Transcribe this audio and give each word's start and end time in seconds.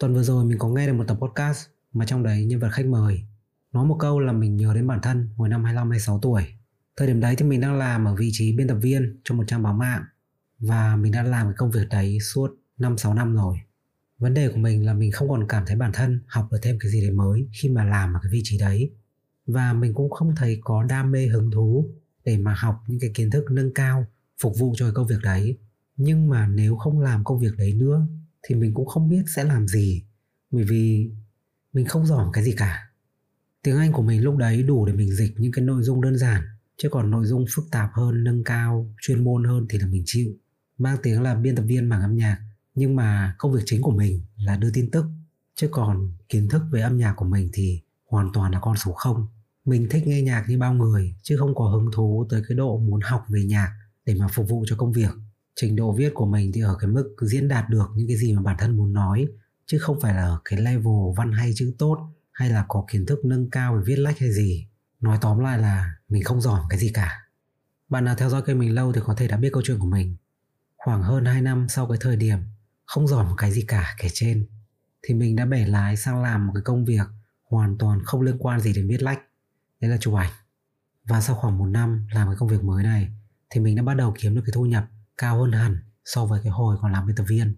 Tuần 0.00 0.14
vừa 0.14 0.22
rồi 0.22 0.44
mình 0.44 0.58
có 0.58 0.68
nghe 0.68 0.86
được 0.86 0.92
một 0.92 1.04
tập 1.08 1.18
podcast 1.20 1.66
mà 1.92 2.04
trong 2.06 2.22
đấy 2.22 2.44
nhân 2.44 2.60
vật 2.60 2.68
khách 2.72 2.86
mời 2.86 3.24
nói 3.72 3.86
một 3.86 3.96
câu 4.00 4.20
là 4.20 4.32
mình 4.32 4.56
nhớ 4.56 4.74
đến 4.74 4.86
bản 4.86 4.98
thân 5.02 5.28
hồi 5.36 5.48
năm 5.48 5.64
25-26 5.64 6.18
tuổi. 6.20 6.42
Thời 6.96 7.08
điểm 7.08 7.20
đấy 7.20 7.34
thì 7.36 7.44
mình 7.44 7.60
đang 7.60 7.78
làm 7.78 8.04
ở 8.04 8.14
vị 8.14 8.28
trí 8.32 8.52
biên 8.52 8.68
tập 8.68 8.78
viên 8.82 9.20
cho 9.24 9.34
một 9.34 9.44
trang 9.46 9.62
báo 9.62 9.74
mạng 9.74 10.04
và 10.58 10.96
mình 10.96 11.12
đã 11.12 11.22
làm 11.22 11.46
cái 11.46 11.54
công 11.56 11.70
việc 11.70 11.88
đấy 11.90 12.18
suốt 12.20 12.50
5-6 12.78 13.14
năm 13.14 13.34
rồi. 13.34 13.56
Vấn 14.18 14.34
đề 14.34 14.48
của 14.48 14.56
mình 14.56 14.86
là 14.86 14.94
mình 14.94 15.12
không 15.12 15.28
còn 15.28 15.46
cảm 15.48 15.64
thấy 15.66 15.76
bản 15.76 15.90
thân 15.94 16.20
học 16.26 16.48
được 16.52 16.58
thêm 16.62 16.78
cái 16.80 16.90
gì 16.90 17.00
đấy 17.00 17.10
mới 17.10 17.48
khi 17.52 17.68
mà 17.68 17.84
làm 17.84 18.14
ở 18.14 18.20
cái 18.22 18.32
vị 18.32 18.40
trí 18.44 18.58
đấy. 18.58 18.90
Và 19.46 19.72
mình 19.72 19.94
cũng 19.94 20.10
không 20.10 20.34
thấy 20.36 20.60
có 20.60 20.82
đam 20.82 21.10
mê 21.10 21.26
hứng 21.26 21.50
thú 21.50 21.90
để 22.24 22.38
mà 22.38 22.54
học 22.54 22.84
những 22.86 23.00
cái 23.00 23.10
kiến 23.14 23.30
thức 23.30 23.44
nâng 23.50 23.74
cao 23.74 24.06
phục 24.40 24.58
vụ 24.58 24.74
cho 24.76 24.86
cái 24.86 24.94
công 24.94 25.06
việc 25.06 25.20
đấy. 25.22 25.58
Nhưng 25.96 26.28
mà 26.28 26.46
nếu 26.46 26.76
không 26.76 27.00
làm 27.00 27.24
công 27.24 27.38
việc 27.38 27.52
đấy 27.58 27.74
nữa 27.74 28.06
thì 28.42 28.54
mình 28.54 28.74
cũng 28.74 28.86
không 28.86 29.08
biết 29.08 29.22
sẽ 29.36 29.44
làm 29.44 29.68
gì. 29.68 30.04
Bởi 30.50 30.64
vì 30.64 31.10
mình 31.72 31.86
không 31.86 32.06
giỏi 32.06 32.30
cái 32.32 32.44
gì 32.44 32.52
cả. 32.52 32.90
Tiếng 33.62 33.76
anh 33.76 33.92
của 33.92 34.02
mình 34.02 34.22
lúc 34.22 34.36
đấy 34.36 34.62
đủ 34.62 34.86
để 34.86 34.92
mình 34.92 35.12
dịch 35.12 35.34
những 35.36 35.52
cái 35.52 35.64
nội 35.64 35.82
dung 35.82 36.00
đơn 36.00 36.18
giản, 36.18 36.42
chứ 36.76 36.88
còn 36.88 37.10
nội 37.10 37.26
dung 37.26 37.44
phức 37.54 37.64
tạp 37.70 37.90
hơn, 37.92 38.24
nâng 38.24 38.44
cao, 38.44 38.94
chuyên 39.00 39.24
môn 39.24 39.44
hơn 39.44 39.66
thì 39.70 39.78
là 39.78 39.86
mình 39.86 40.02
chịu. 40.06 40.32
Mang 40.78 40.96
tiếng 41.02 41.22
là 41.22 41.34
biên 41.34 41.56
tập 41.56 41.62
viên 41.62 41.88
mảng 41.88 42.02
âm 42.02 42.16
nhạc, 42.16 42.38
nhưng 42.74 42.96
mà 42.96 43.34
công 43.38 43.52
việc 43.52 43.62
chính 43.66 43.82
của 43.82 43.90
mình 43.90 44.20
là 44.36 44.56
đưa 44.56 44.70
tin 44.70 44.90
tức. 44.90 45.04
Chứ 45.54 45.68
còn 45.70 46.12
kiến 46.28 46.48
thức 46.48 46.62
về 46.72 46.80
âm 46.80 46.98
nhạc 46.98 47.14
của 47.16 47.24
mình 47.24 47.50
thì 47.52 47.80
hoàn 48.06 48.32
toàn 48.32 48.52
là 48.52 48.60
con 48.60 48.76
số 48.76 48.92
không. 48.92 49.26
Mình 49.64 49.86
thích 49.90 50.06
nghe 50.06 50.22
nhạc 50.22 50.44
như 50.48 50.58
bao 50.58 50.74
người, 50.74 51.14
chứ 51.22 51.36
không 51.38 51.54
có 51.54 51.64
hứng 51.68 51.90
thú 51.94 52.26
tới 52.30 52.42
cái 52.48 52.56
độ 52.56 52.78
muốn 52.78 53.00
học 53.00 53.24
về 53.28 53.44
nhạc 53.44 53.72
để 54.06 54.14
mà 54.14 54.28
phục 54.28 54.48
vụ 54.48 54.64
cho 54.68 54.76
công 54.76 54.92
việc 54.92 55.10
trình 55.56 55.76
độ 55.76 55.92
viết 55.92 56.12
của 56.14 56.26
mình 56.26 56.50
thì 56.54 56.60
ở 56.60 56.76
cái 56.80 56.90
mức 56.90 57.16
diễn 57.20 57.48
đạt 57.48 57.68
được 57.68 57.90
những 57.94 58.08
cái 58.08 58.16
gì 58.16 58.32
mà 58.32 58.42
bản 58.42 58.56
thân 58.58 58.76
muốn 58.76 58.92
nói, 58.92 59.28
chứ 59.66 59.78
không 59.78 60.00
phải 60.00 60.14
là 60.14 60.22
ở 60.22 60.40
cái 60.44 60.60
level 60.60 61.14
văn 61.16 61.32
hay 61.32 61.52
chữ 61.54 61.74
tốt, 61.78 61.98
hay 62.32 62.50
là 62.50 62.64
có 62.68 62.84
kiến 62.92 63.06
thức 63.06 63.24
nâng 63.24 63.50
cao 63.50 63.74
về 63.74 63.82
viết 63.86 63.98
lách 63.98 64.18
hay 64.18 64.32
gì. 64.32 64.68
Nói 65.00 65.18
tóm 65.20 65.38
lại 65.38 65.58
là 65.58 65.94
mình 66.08 66.24
không 66.24 66.40
giỏi 66.40 66.62
cái 66.70 66.78
gì 66.78 66.90
cả. 66.94 67.26
Bạn 67.88 68.04
nào 68.04 68.14
theo 68.14 68.30
dõi 68.30 68.42
kênh 68.42 68.58
mình 68.58 68.74
lâu 68.74 68.92
thì 68.92 69.00
có 69.04 69.14
thể 69.14 69.28
đã 69.28 69.36
biết 69.36 69.50
câu 69.52 69.62
chuyện 69.66 69.78
của 69.78 69.86
mình. 69.86 70.16
Khoảng 70.76 71.02
hơn 71.02 71.24
2 71.24 71.42
năm 71.42 71.66
sau 71.68 71.88
cái 71.88 71.98
thời 72.00 72.16
điểm 72.16 72.38
không 72.84 73.08
giỏi 73.08 73.24
một 73.24 73.34
cái 73.38 73.52
gì 73.52 73.62
cả 73.68 73.94
kể 73.98 74.08
trên, 74.12 74.46
thì 75.02 75.14
mình 75.14 75.36
đã 75.36 75.46
bẻ 75.46 75.66
lái 75.66 75.96
sang 75.96 76.22
làm 76.22 76.46
một 76.46 76.52
cái 76.54 76.62
công 76.62 76.84
việc 76.84 77.06
hoàn 77.44 77.78
toàn 77.78 78.04
không 78.04 78.22
liên 78.22 78.36
quan 78.38 78.60
gì 78.60 78.72
đến 78.72 78.88
viết 78.88 79.02
lách. 79.02 79.20
Đấy 79.80 79.90
là 79.90 79.96
chụp 80.00 80.14
ảnh. 80.14 80.30
Và 81.04 81.20
sau 81.20 81.36
khoảng 81.36 81.58
một 81.58 81.66
năm 81.66 82.06
làm 82.12 82.28
cái 82.28 82.36
công 82.36 82.48
việc 82.48 82.64
mới 82.64 82.82
này, 82.82 83.08
thì 83.50 83.60
mình 83.60 83.76
đã 83.76 83.82
bắt 83.82 83.94
đầu 83.94 84.14
kiếm 84.18 84.34
được 84.34 84.42
cái 84.46 84.52
thu 84.54 84.66
nhập 84.66 84.86
cao 85.20 85.40
hơn 85.40 85.52
hẳn 85.52 85.76
so 86.04 86.26
với 86.26 86.40
cái 86.44 86.52
hồi 86.52 86.76
còn 86.80 86.92
làm 86.92 87.06
biên 87.06 87.16
tập 87.16 87.24
viên. 87.28 87.54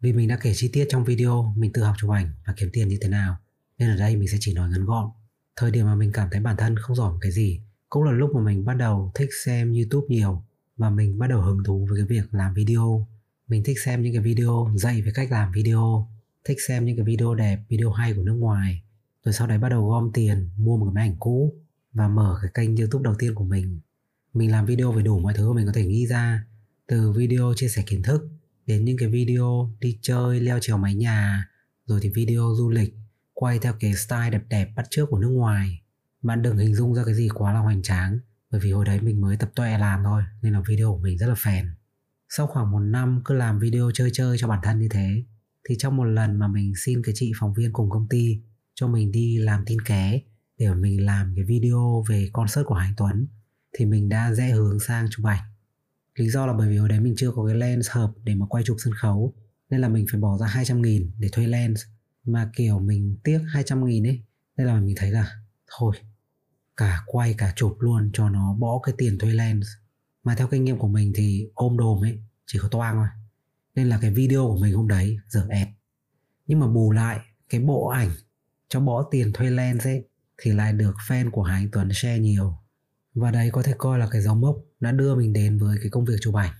Vì 0.00 0.12
mình 0.12 0.28
đã 0.28 0.38
kể 0.42 0.52
chi 0.54 0.70
tiết 0.72 0.86
trong 0.88 1.04
video 1.04 1.54
mình 1.56 1.72
tự 1.72 1.82
học 1.82 1.94
chụp 1.98 2.10
ảnh 2.10 2.32
và 2.46 2.54
kiếm 2.56 2.70
tiền 2.72 2.88
như 2.88 2.98
thế 3.00 3.08
nào, 3.08 3.36
nên 3.78 3.90
ở 3.90 3.96
đây 3.96 4.16
mình 4.16 4.28
sẽ 4.28 4.36
chỉ 4.40 4.54
nói 4.54 4.70
ngắn 4.70 4.84
gọn. 4.84 5.10
Thời 5.56 5.70
điểm 5.70 5.86
mà 5.86 5.94
mình 5.94 6.12
cảm 6.12 6.28
thấy 6.32 6.40
bản 6.40 6.56
thân 6.56 6.76
không 6.76 6.96
giỏi 6.96 7.18
cái 7.20 7.32
gì, 7.32 7.60
cũng 7.88 8.02
là 8.02 8.12
lúc 8.12 8.30
mà 8.34 8.40
mình 8.40 8.64
bắt 8.64 8.74
đầu 8.74 9.12
thích 9.14 9.30
xem 9.44 9.72
youtube 9.72 10.06
nhiều 10.08 10.44
và 10.76 10.90
mình 10.90 11.18
bắt 11.18 11.26
đầu 11.26 11.42
hứng 11.42 11.64
thú 11.64 11.86
với 11.90 11.98
cái 11.98 12.06
việc 12.06 12.34
làm 12.34 12.54
video. 12.54 13.08
Mình 13.48 13.64
thích 13.64 13.76
xem 13.84 14.02
những 14.02 14.12
cái 14.12 14.22
video 14.22 14.70
dạy 14.76 15.02
về 15.02 15.12
cách 15.14 15.30
làm 15.30 15.52
video, 15.52 16.08
thích 16.44 16.58
xem 16.68 16.84
những 16.84 16.96
cái 16.96 17.04
video 17.04 17.34
đẹp, 17.34 17.64
video 17.68 17.90
hay 17.90 18.14
của 18.14 18.22
nước 18.22 18.34
ngoài. 18.34 18.82
Rồi 19.24 19.32
sau 19.32 19.46
đấy 19.46 19.58
bắt 19.58 19.68
đầu 19.68 19.88
gom 19.88 20.10
tiền, 20.14 20.50
mua 20.56 20.76
một 20.76 20.84
cái 20.84 20.94
máy 20.94 21.08
ảnh 21.08 21.16
cũ 21.18 21.54
và 21.92 22.08
mở 22.08 22.38
cái 22.42 22.50
kênh 22.54 22.76
youtube 22.76 23.02
đầu 23.02 23.14
tiên 23.18 23.34
của 23.34 23.44
mình. 23.44 23.80
Mình 24.34 24.50
làm 24.50 24.66
video 24.66 24.92
về 24.92 25.02
đủ 25.02 25.18
mọi 25.18 25.34
thứ 25.34 25.52
mình 25.52 25.66
có 25.66 25.72
thể 25.72 25.86
nghĩ 25.86 26.06
ra 26.06 26.44
từ 26.88 27.12
video 27.12 27.52
chia 27.56 27.68
sẻ 27.68 27.82
kiến 27.86 28.02
thức 28.02 28.28
đến 28.66 28.84
những 28.84 28.96
cái 28.96 29.08
video 29.08 29.74
đi 29.80 29.98
chơi, 30.02 30.40
leo 30.40 30.58
trèo 30.60 30.78
mái 30.78 30.94
nhà, 30.94 31.48
rồi 31.86 32.00
thì 32.02 32.08
video 32.08 32.54
du 32.56 32.70
lịch, 32.70 32.94
quay 33.32 33.58
theo 33.58 33.74
cái 33.80 33.94
style 33.94 34.30
đẹp 34.30 34.42
đẹp 34.48 34.72
bắt 34.76 34.86
chước 34.90 35.10
của 35.10 35.18
nước 35.18 35.30
ngoài. 35.30 35.82
Bạn 36.22 36.42
đừng 36.42 36.56
hình 36.56 36.74
dung 36.74 36.94
ra 36.94 37.04
cái 37.04 37.14
gì 37.14 37.28
quá 37.34 37.52
là 37.52 37.60
hoành 37.60 37.82
tráng, 37.82 38.18
bởi 38.50 38.60
vì 38.60 38.72
hồi 38.72 38.84
đấy 38.84 39.00
mình 39.00 39.20
mới 39.20 39.36
tập 39.36 39.50
tuệ 39.54 39.78
làm 39.78 40.00
thôi, 40.04 40.22
nên 40.42 40.52
là 40.52 40.62
video 40.66 40.92
của 40.92 40.98
mình 40.98 41.18
rất 41.18 41.26
là 41.26 41.34
phèn. 41.34 41.66
Sau 42.28 42.46
khoảng 42.46 42.70
một 42.70 42.80
năm 42.80 43.22
cứ 43.24 43.34
làm 43.34 43.58
video 43.58 43.90
chơi 43.94 44.10
chơi 44.12 44.36
cho 44.38 44.48
bản 44.48 44.60
thân 44.62 44.80
như 44.80 44.88
thế, 44.90 45.24
thì 45.68 45.74
trong 45.78 45.96
một 45.96 46.04
lần 46.04 46.38
mà 46.38 46.48
mình 46.48 46.72
xin 46.84 47.02
cái 47.02 47.14
chị 47.16 47.32
phóng 47.40 47.54
viên 47.54 47.72
cùng 47.72 47.90
công 47.90 48.08
ty 48.08 48.40
cho 48.74 48.88
mình 48.88 49.12
đi 49.12 49.38
làm 49.38 49.64
tin 49.66 49.80
ké 49.80 50.20
để 50.58 50.74
mình 50.74 51.04
làm 51.04 51.32
cái 51.36 51.44
video 51.44 52.04
về 52.08 52.30
concert 52.32 52.66
của 52.66 52.74
Hải 52.74 52.92
Tuấn, 52.96 53.26
thì 53.78 53.84
mình 53.86 54.08
đã 54.08 54.32
rẽ 54.32 54.50
hướng 54.50 54.80
sang 54.80 55.06
chụp 55.10 55.26
ảnh 55.26 55.53
lý 56.14 56.28
do 56.28 56.46
là 56.46 56.52
bởi 56.52 56.68
vì 56.68 56.76
hồi 56.76 56.88
đấy 56.88 57.00
mình 57.00 57.14
chưa 57.16 57.30
có 57.30 57.46
cái 57.46 57.54
lens 57.54 57.90
hợp 57.90 58.12
để 58.24 58.34
mà 58.34 58.46
quay 58.46 58.64
chụp 58.64 58.76
sân 58.84 58.94
khấu, 58.94 59.34
nên 59.70 59.80
là 59.80 59.88
mình 59.88 60.06
phải 60.10 60.20
bỏ 60.20 60.38
ra 60.38 60.46
200 60.46 60.82
nghìn 60.82 61.10
để 61.18 61.28
thuê 61.32 61.46
lens. 61.46 61.82
Mà 62.24 62.50
kiểu 62.56 62.78
mình 62.78 63.16
tiếc 63.24 63.40
200 63.48 63.84
nghìn 63.84 64.06
ấy, 64.06 64.22
nên 64.56 64.66
là 64.66 64.80
mình 64.80 64.94
thấy 64.98 65.10
là 65.10 65.32
thôi, 65.78 65.96
cả 66.76 67.02
quay 67.06 67.34
cả 67.38 67.52
chụp 67.56 67.76
luôn 67.80 68.10
cho 68.12 68.28
nó 68.28 68.54
bỏ 68.54 68.80
cái 68.82 68.94
tiền 68.98 69.18
thuê 69.18 69.32
lens. 69.32 69.66
Mà 70.24 70.34
theo 70.34 70.48
kinh 70.48 70.64
nghiệm 70.64 70.78
của 70.78 70.88
mình 70.88 71.12
thì 71.14 71.48
ôm 71.54 71.76
đồm 71.76 72.04
ấy, 72.04 72.18
chỉ 72.46 72.58
có 72.62 72.68
toang 72.68 72.94
thôi. 72.96 73.08
Nên 73.74 73.88
là 73.88 73.98
cái 74.02 74.10
video 74.10 74.46
của 74.46 74.58
mình 74.58 74.74
hôm 74.74 74.88
đấy 74.88 75.16
dở 75.28 75.46
ẹt. 75.50 75.68
Nhưng 76.46 76.60
mà 76.60 76.66
bù 76.66 76.90
lại, 76.90 77.20
cái 77.48 77.60
bộ 77.60 77.86
ảnh 77.86 78.10
cho 78.68 78.80
bỏ 78.80 79.08
tiền 79.10 79.32
thuê 79.32 79.50
lens 79.50 79.86
ấy, 79.86 80.04
thì 80.38 80.52
lại 80.52 80.72
được 80.72 80.94
fan 81.08 81.30
của 81.30 81.42
Hải 81.42 81.68
Tuấn 81.72 81.88
share 81.92 82.18
nhiều 82.18 82.58
và 83.14 83.30
đấy 83.30 83.50
có 83.52 83.62
thể 83.62 83.74
coi 83.78 83.98
là 83.98 84.08
cái 84.10 84.20
dấu 84.20 84.34
mốc 84.34 84.56
đã 84.80 84.92
đưa 84.92 85.14
mình 85.14 85.32
đến 85.32 85.58
với 85.58 85.78
cái 85.80 85.90
công 85.90 86.04
việc 86.04 86.16
chụp 86.20 86.34
ảnh 86.34 86.52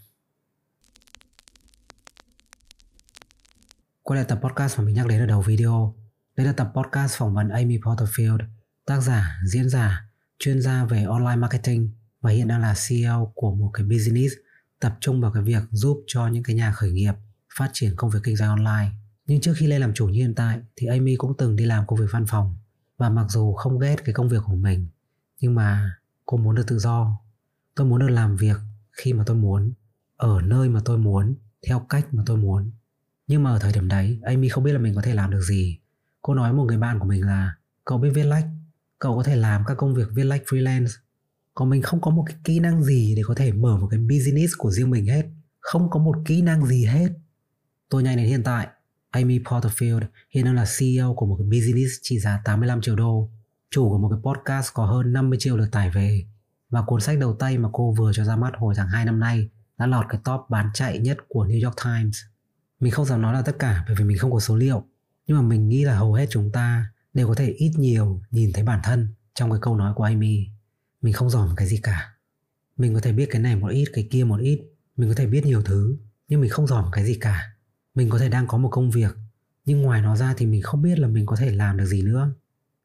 Quay 4.02 4.16
lại 4.16 4.26
tập 4.28 4.40
podcast 4.42 4.78
mà 4.78 4.84
mình 4.84 4.94
nhắc 4.94 5.06
đến 5.06 5.20
ở 5.20 5.26
đầu 5.26 5.42
video. 5.42 5.94
Đây 6.36 6.46
là 6.46 6.52
tập 6.52 6.72
podcast 6.74 7.18
phỏng 7.18 7.34
vấn 7.34 7.48
Amy 7.48 7.78
Porterfield, 7.78 8.38
tác 8.86 9.00
giả, 9.00 9.38
diễn 9.46 9.68
giả, 9.68 10.08
chuyên 10.38 10.62
gia 10.62 10.84
về 10.84 11.04
online 11.04 11.36
marketing 11.36 11.90
và 12.20 12.30
hiện 12.30 12.48
đang 12.48 12.60
là 12.60 12.74
CEO 12.88 13.32
của 13.34 13.54
một 13.54 13.70
cái 13.74 13.86
business 13.86 14.34
tập 14.80 14.96
trung 15.00 15.20
vào 15.20 15.32
cái 15.32 15.42
việc 15.42 15.62
giúp 15.70 16.04
cho 16.06 16.26
những 16.26 16.42
cái 16.42 16.56
nhà 16.56 16.72
khởi 16.72 16.92
nghiệp 16.92 17.14
phát 17.58 17.70
triển 17.72 17.96
công 17.96 18.10
việc 18.10 18.20
kinh 18.22 18.36
doanh 18.36 18.50
online. 18.50 18.90
Nhưng 19.26 19.40
trước 19.40 19.54
khi 19.56 19.66
lên 19.66 19.80
làm 19.80 19.94
chủ 19.94 20.06
như 20.06 20.18
hiện 20.18 20.34
tại 20.34 20.58
thì 20.76 20.86
Amy 20.86 21.16
cũng 21.16 21.36
từng 21.38 21.56
đi 21.56 21.64
làm 21.64 21.86
công 21.86 21.98
việc 21.98 22.08
văn 22.10 22.26
phòng 22.26 22.56
và 22.96 23.08
mặc 23.08 23.26
dù 23.28 23.54
không 23.54 23.78
ghét 23.78 24.04
cái 24.04 24.14
công 24.14 24.28
việc 24.28 24.42
của 24.46 24.54
mình 24.54 24.88
nhưng 25.40 25.54
mà 25.54 25.96
cô 26.26 26.36
muốn 26.36 26.54
được 26.54 26.64
tự 26.66 26.78
do. 26.78 27.20
Tôi 27.74 27.86
muốn 27.86 28.00
được 28.00 28.10
làm 28.10 28.36
việc 28.36 28.56
khi 28.92 29.12
mà 29.12 29.24
tôi 29.26 29.36
muốn, 29.36 29.72
ở 30.16 30.40
nơi 30.42 30.68
mà 30.68 30.80
tôi 30.84 30.98
muốn, 30.98 31.34
theo 31.66 31.86
cách 31.88 32.14
mà 32.14 32.22
tôi 32.26 32.36
muốn. 32.36 32.70
Nhưng 33.26 33.42
mà 33.42 33.50
ở 33.50 33.58
thời 33.58 33.72
điểm 33.72 33.88
đấy 33.88 34.20
Amy 34.22 34.48
không 34.48 34.64
biết 34.64 34.72
là 34.72 34.78
mình 34.78 34.94
có 34.94 35.02
thể 35.02 35.14
làm 35.14 35.30
được 35.30 35.40
gì. 35.40 35.78
Cô 36.22 36.34
nói 36.34 36.52
một 36.52 36.64
người 36.64 36.78
bạn 36.78 36.98
của 36.98 37.06
mình 37.06 37.26
là 37.26 37.54
Cậu 37.84 37.98
biết 37.98 38.10
viết 38.14 38.24
lách. 38.24 38.46
Cậu 38.98 39.16
có 39.16 39.22
thể 39.22 39.36
làm 39.36 39.62
các 39.66 39.74
công 39.74 39.94
việc 39.94 40.08
viết 40.14 40.24
lách 40.24 40.42
freelance. 40.46 40.90
Còn 41.54 41.70
mình 41.70 41.82
không 41.82 42.00
có 42.00 42.10
một 42.10 42.24
cái 42.26 42.36
kỹ 42.44 42.60
năng 42.60 42.84
gì 42.84 43.14
để 43.16 43.22
có 43.26 43.34
thể 43.34 43.52
mở 43.52 43.76
một 43.76 43.88
cái 43.90 44.00
business 44.00 44.54
của 44.58 44.70
riêng 44.70 44.90
mình 44.90 45.06
hết. 45.06 45.22
Không 45.60 45.90
có 45.90 46.00
một 46.00 46.16
kỹ 46.26 46.42
năng 46.42 46.66
gì 46.66 46.84
hết. 46.84 47.08
Tôi 47.88 48.02
nhanh 48.02 48.16
đến 48.16 48.26
hiện 48.26 48.42
tại. 48.42 48.68
Amy 49.10 49.38
Porterfield 49.38 50.00
hiện 50.30 50.44
đang 50.44 50.54
là 50.54 50.66
CEO 50.78 51.14
của 51.14 51.26
một 51.26 51.36
cái 51.38 51.46
business 51.46 51.92
trị 52.02 52.18
giá 52.18 52.40
85 52.44 52.80
triệu 52.80 52.96
đô. 52.96 53.30
Chủ 53.74 53.88
của 53.88 53.98
một 53.98 54.08
cái 54.08 54.18
podcast 54.22 54.74
có 54.74 54.86
hơn 54.86 55.12
50 55.12 55.38
triệu 55.40 55.56
lượt 55.56 55.68
tải 55.72 55.90
về. 55.90 56.24
Và 56.70 56.82
cuốn 56.82 57.00
sách 57.00 57.18
đầu 57.18 57.36
tay 57.38 57.58
mà 57.58 57.68
cô 57.72 57.92
vừa 57.92 58.12
cho 58.12 58.24
ra 58.24 58.36
mắt 58.36 58.52
hồi 58.56 58.74
tháng 58.76 58.88
2 58.88 59.04
năm 59.04 59.20
nay 59.20 59.48
đã 59.78 59.86
lọt 59.86 60.04
cái 60.08 60.20
top 60.24 60.40
bán 60.50 60.70
chạy 60.74 60.98
nhất 60.98 61.18
của 61.28 61.46
New 61.46 61.64
York 61.64 61.76
Times. 61.84 62.18
Mình 62.80 62.92
không 62.92 63.06
dám 63.06 63.22
nói 63.22 63.34
là 63.34 63.42
tất 63.42 63.58
cả 63.58 63.84
bởi 63.86 63.96
vì 63.98 64.04
mình 64.04 64.18
không 64.18 64.32
có 64.32 64.40
số 64.40 64.56
liệu, 64.56 64.84
nhưng 65.26 65.36
mà 65.36 65.42
mình 65.42 65.68
nghĩ 65.68 65.84
là 65.84 65.98
hầu 65.98 66.14
hết 66.14 66.26
chúng 66.30 66.52
ta 66.52 66.86
đều 67.14 67.28
có 67.28 67.34
thể 67.34 67.50
ít 67.50 67.72
nhiều 67.76 68.22
nhìn 68.30 68.52
thấy 68.52 68.64
bản 68.64 68.80
thân 68.84 69.08
trong 69.34 69.50
cái 69.50 69.58
câu 69.62 69.76
nói 69.76 69.94
của 69.94 70.04
Amy. 70.04 70.46
Mình 71.02 71.12
không 71.12 71.30
giỏi 71.30 71.48
một 71.48 71.54
cái 71.56 71.66
gì 71.66 71.80
cả. 71.82 72.14
Mình 72.76 72.94
có 72.94 73.00
thể 73.00 73.12
biết 73.12 73.28
cái 73.30 73.42
này 73.42 73.56
một 73.56 73.68
ít, 73.68 73.84
cái 73.92 74.08
kia 74.10 74.24
một 74.24 74.40
ít, 74.40 74.60
mình 74.96 75.08
có 75.08 75.14
thể 75.14 75.26
biết 75.26 75.46
nhiều 75.46 75.62
thứ, 75.62 75.96
nhưng 76.28 76.40
mình 76.40 76.50
không 76.50 76.66
giỏi 76.66 76.82
một 76.82 76.90
cái 76.92 77.04
gì 77.04 77.14
cả. 77.20 77.52
Mình 77.94 78.10
có 78.10 78.18
thể 78.18 78.28
đang 78.28 78.46
có 78.46 78.58
một 78.58 78.68
công 78.72 78.90
việc, 78.90 79.16
nhưng 79.64 79.82
ngoài 79.82 80.02
nó 80.02 80.16
ra 80.16 80.34
thì 80.36 80.46
mình 80.46 80.62
không 80.62 80.82
biết 80.82 80.98
là 80.98 81.08
mình 81.08 81.26
có 81.26 81.36
thể 81.36 81.50
làm 81.50 81.76
được 81.76 81.86
gì 81.86 82.02
nữa 82.02 82.34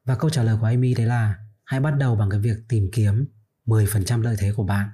và 0.10 0.16
câu 0.16 0.30
trả 0.30 0.44
lời 0.44 0.58
của 0.62 0.66
Amy 0.66 0.94
đấy 0.94 1.06
là 1.06 1.36
hãy 1.64 1.80
bắt 1.80 1.92
đầu 1.98 2.16
bằng 2.16 2.30
cái 2.30 2.40
việc 2.40 2.58
tìm 2.70 2.90
kiếm 2.94 3.26
10% 3.66 4.22
lợi 4.22 4.36
thế 4.40 4.54
của 4.54 4.64
bạn 4.64 4.90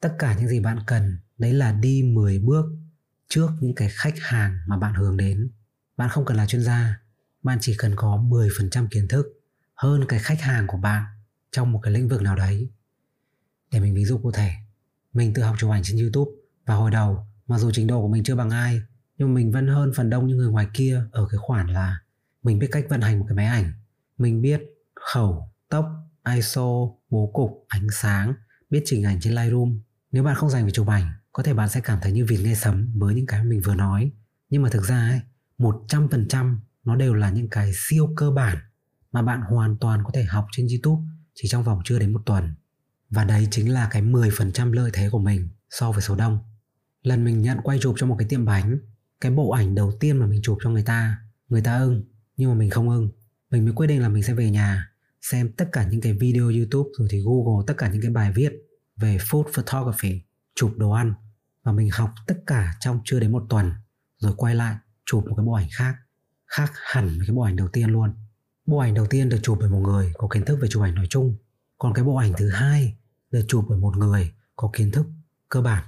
tất 0.00 0.14
cả 0.18 0.36
những 0.38 0.48
gì 0.48 0.60
bạn 0.60 0.78
cần 0.86 1.18
đấy 1.38 1.52
là 1.52 1.72
đi 1.72 2.02
10 2.02 2.38
bước 2.38 2.66
trước 3.28 3.50
những 3.60 3.74
cái 3.74 3.88
khách 3.92 4.14
hàng 4.18 4.58
mà 4.66 4.76
bạn 4.76 4.94
hướng 4.94 5.16
đến. 5.16 5.50
Bạn 5.96 6.08
không 6.08 6.24
cần 6.24 6.36
là 6.36 6.46
chuyên 6.46 6.62
gia, 6.62 7.00
bạn 7.42 7.58
chỉ 7.60 7.74
cần 7.78 7.96
có 7.96 8.24
10% 8.28 8.86
kiến 8.90 9.08
thức 9.08 9.26
hơn 9.74 10.04
cái 10.08 10.18
khách 10.18 10.40
hàng 10.40 10.66
của 10.66 10.76
bạn 10.76 11.04
trong 11.52 11.72
một 11.72 11.80
cái 11.82 11.92
lĩnh 11.92 12.08
vực 12.08 12.22
nào 12.22 12.36
đấy. 12.36 12.70
Để 13.72 13.80
mình 13.80 13.94
ví 13.94 14.04
dụ 14.04 14.18
cụ 14.18 14.32
thể, 14.32 14.50
mình 15.12 15.34
tự 15.34 15.42
học 15.42 15.56
chụp 15.58 15.70
ảnh 15.70 15.82
trên 15.84 15.98
YouTube 15.98 16.30
và 16.66 16.74
hồi 16.74 16.90
đầu 16.90 17.26
mặc 17.46 17.58
dù 17.58 17.70
trình 17.70 17.86
độ 17.86 18.00
của 18.00 18.08
mình 18.08 18.24
chưa 18.24 18.34
bằng 18.34 18.50
ai 18.50 18.82
nhưng 19.18 19.34
mình 19.34 19.52
vẫn 19.52 19.68
hơn 19.68 19.92
phần 19.96 20.10
đông 20.10 20.26
những 20.26 20.38
người 20.38 20.50
ngoài 20.50 20.66
kia 20.74 21.02
ở 21.12 21.28
cái 21.30 21.38
khoản 21.38 21.66
là 21.66 22.00
mình 22.42 22.58
biết 22.58 22.68
cách 22.72 22.84
vận 22.88 23.00
hành 23.00 23.18
một 23.18 23.24
cái 23.28 23.36
máy 23.36 23.46
ảnh, 23.46 23.72
mình 24.20 24.42
biết 24.42 24.60
khẩu, 25.12 25.52
tốc, 25.68 25.86
ISO, 26.34 26.68
bố 27.10 27.30
cục, 27.32 27.64
ánh 27.68 27.86
sáng, 27.92 28.34
biết 28.70 28.82
chỉnh 28.84 29.04
ảnh 29.04 29.20
trên 29.20 29.34
Lightroom. 29.34 29.80
Nếu 30.12 30.22
bạn 30.22 30.34
không 30.34 30.50
dành 30.50 30.64
về 30.64 30.70
chụp 30.70 30.88
ảnh 30.88 31.12
có 31.32 31.42
thể 31.42 31.54
bạn 31.54 31.68
sẽ 31.68 31.80
cảm 31.80 31.98
thấy 32.02 32.12
như 32.12 32.24
vịt 32.24 32.40
nghe 32.40 32.54
sấm 32.54 32.92
với 32.96 33.14
những 33.14 33.26
cái 33.26 33.44
mình 33.44 33.60
vừa 33.64 33.74
nói 33.74 34.10
nhưng 34.50 34.62
mà 34.62 34.68
thực 34.68 34.82
ra 34.82 35.08
ấy, 35.08 35.20
100% 35.58 36.56
nó 36.84 36.96
đều 36.96 37.14
là 37.14 37.30
những 37.30 37.48
cái 37.48 37.72
siêu 37.74 38.12
cơ 38.16 38.30
bản 38.30 38.56
mà 39.12 39.22
bạn 39.22 39.40
hoàn 39.40 39.78
toàn 39.78 40.04
có 40.04 40.10
thể 40.14 40.24
học 40.24 40.46
trên 40.52 40.66
YouTube 40.66 41.02
chỉ 41.34 41.48
trong 41.48 41.62
vòng 41.62 41.80
chưa 41.84 41.98
đến 41.98 42.12
một 42.12 42.20
tuần. 42.26 42.54
Và 43.10 43.24
đấy 43.24 43.48
chính 43.50 43.72
là 43.72 43.88
cái 43.90 44.02
10% 44.02 44.72
lợi 44.72 44.90
thế 44.94 45.10
của 45.10 45.18
mình 45.18 45.48
so 45.70 45.92
với 45.92 46.02
số 46.02 46.16
đông. 46.16 46.38
Lần 47.02 47.24
mình 47.24 47.42
nhận 47.42 47.58
quay 47.62 47.78
chụp 47.78 47.94
cho 47.98 48.06
một 48.06 48.16
cái 48.18 48.28
tiệm 48.28 48.44
bánh, 48.44 48.78
cái 49.20 49.32
bộ 49.32 49.50
ảnh 49.50 49.74
đầu 49.74 49.92
tiên 50.00 50.16
mà 50.16 50.26
mình 50.26 50.40
chụp 50.42 50.58
cho 50.62 50.70
người 50.70 50.82
ta, 50.82 51.18
người 51.48 51.62
ta 51.62 51.78
ưng, 51.78 52.04
nhưng 52.36 52.50
mà 52.50 52.56
mình 52.56 52.70
không 52.70 52.88
ưng. 52.88 53.10
Mình 53.50 53.64
mới 53.64 53.74
quyết 53.74 53.86
định 53.86 54.02
là 54.02 54.08
mình 54.08 54.22
sẽ 54.22 54.34
về 54.34 54.50
nhà, 54.50 54.92
xem 55.20 55.52
tất 55.52 55.68
cả 55.72 55.88
những 55.90 56.00
cái 56.00 56.12
video 56.12 56.48
YouTube 56.48 56.90
rồi 56.98 57.08
thì 57.10 57.20
Google 57.24 57.64
tất 57.66 57.74
cả 57.78 57.88
những 57.88 58.02
cái 58.02 58.10
bài 58.10 58.32
viết 58.34 58.52
về 58.96 59.18
food 59.18 59.44
photography, 59.54 60.22
chụp 60.54 60.72
đồ 60.76 60.90
ăn. 60.90 61.14
Và 61.62 61.72
mình 61.72 61.90
học 61.92 62.10
tất 62.26 62.38
cả 62.46 62.74
trong 62.80 63.00
chưa 63.04 63.20
đến 63.20 63.32
một 63.32 63.46
tuần 63.48 63.72
rồi 64.18 64.32
quay 64.36 64.54
lại 64.54 64.76
chụp 65.06 65.24
một 65.28 65.34
cái 65.36 65.46
bộ 65.46 65.52
ảnh 65.52 65.68
khác 65.72 65.94
khác 66.46 66.72
hẳn 66.74 67.06
với 67.06 67.26
cái 67.26 67.36
bộ 67.36 67.42
ảnh 67.42 67.56
đầu 67.56 67.68
tiên 67.68 67.90
luôn. 67.90 68.14
Bộ 68.66 68.78
ảnh 68.78 68.94
đầu 68.94 69.06
tiên 69.06 69.28
được 69.28 69.38
chụp 69.42 69.56
bởi 69.60 69.70
một 69.70 69.78
người 69.78 70.12
có 70.18 70.28
kiến 70.28 70.44
thức 70.44 70.58
về 70.62 70.68
chụp 70.68 70.82
ảnh 70.82 70.94
nói 70.94 71.06
chung 71.10 71.36
còn 71.78 71.94
cái 71.94 72.04
bộ 72.04 72.16
ảnh 72.16 72.32
thứ 72.36 72.48
hai 72.48 72.96
được 73.30 73.44
chụp 73.48 73.64
bởi 73.68 73.78
một 73.78 73.96
người 73.96 74.32
có 74.56 74.70
kiến 74.72 74.90
thức 74.90 75.06
cơ 75.48 75.62
bản 75.62 75.84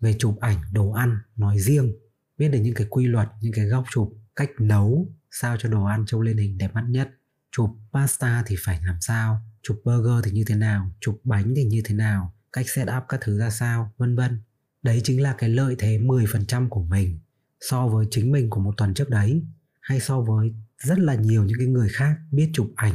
về 0.00 0.16
chụp 0.18 0.36
ảnh 0.40 0.56
đồ 0.72 0.90
ăn 0.90 1.18
nói 1.36 1.58
riêng 1.58 1.92
biết 2.38 2.48
được 2.48 2.58
những 2.58 2.74
cái 2.74 2.86
quy 2.90 3.06
luật 3.06 3.28
những 3.40 3.52
cái 3.52 3.64
góc 3.64 3.84
chụp 3.90 4.12
cách 4.36 4.50
nấu 4.58 5.08
sao 5.30 5.56
cho 5.58 5.68
đồ 5.68 5.84
ăn 5.84 6.04
trông 6.06 6.20
lên 6.20 6.36
hình 6.36 6.58
đẹp 6.58 6.74
mắt 6.74 6.84
nhất? 6.88 7.10
Chụp 7.52 7.70
pasta 7.92 8.42
thì 8.46 8.56
phải 8.64 8.80
làm 8.84 8.96
sao? 9.00 9.40
Chụp 9.62 9.82
burger 9.84 10.24
thì 10.24 10.30
như 10.30 10.44
thế 10.46 10.54
nào? 10.54 10.90
Chụp 11.00 11.20
bánh 11.24 11.52
thì 11.56 11.64
như 11.64 11.82
thế 11.84 11.94
nào? 11.94 12.34
Cách 12.52 12.68
set 12.68 12.88
up 12.96 13.04
các 13.08 13.20
thứ 13.22 13.38
ra 13.38 13.50
sao? 13.50 13.92
Vân 13.98 14.16
vân. 14.16 14.40
Đấy 14.82 15.00
chính 15.04 15.22
là 15.22 15.34
cái 15.38 15.50
lợi 15.50 15.76
thế 15.78 15.98
10% 15.98 16.68
của 16.68 16.82
mình 16.82 17.18
so 17.60 17.88
với 17.88 18.06
chính 18.10 18.32
mình 18.32 18.50
của 18.50 18.60
một 18.60 18.74
tuần 18.76 18.94
trước 18.94 19.10
đấy, 19.10 19.42
hay 19.80 20.00
so 20.00 20.20
với 20.20 20.54
rất 20.78 20.98
là 20.98 21.14
nhiều 21.14 21.44
những 21.44 21.58
cái 21.58 21.66
người 21.66 21.88
khác 21.88 22.18
biết 22.30 22.50
chụp 22.54 22.72
ảnh 22.76 22.94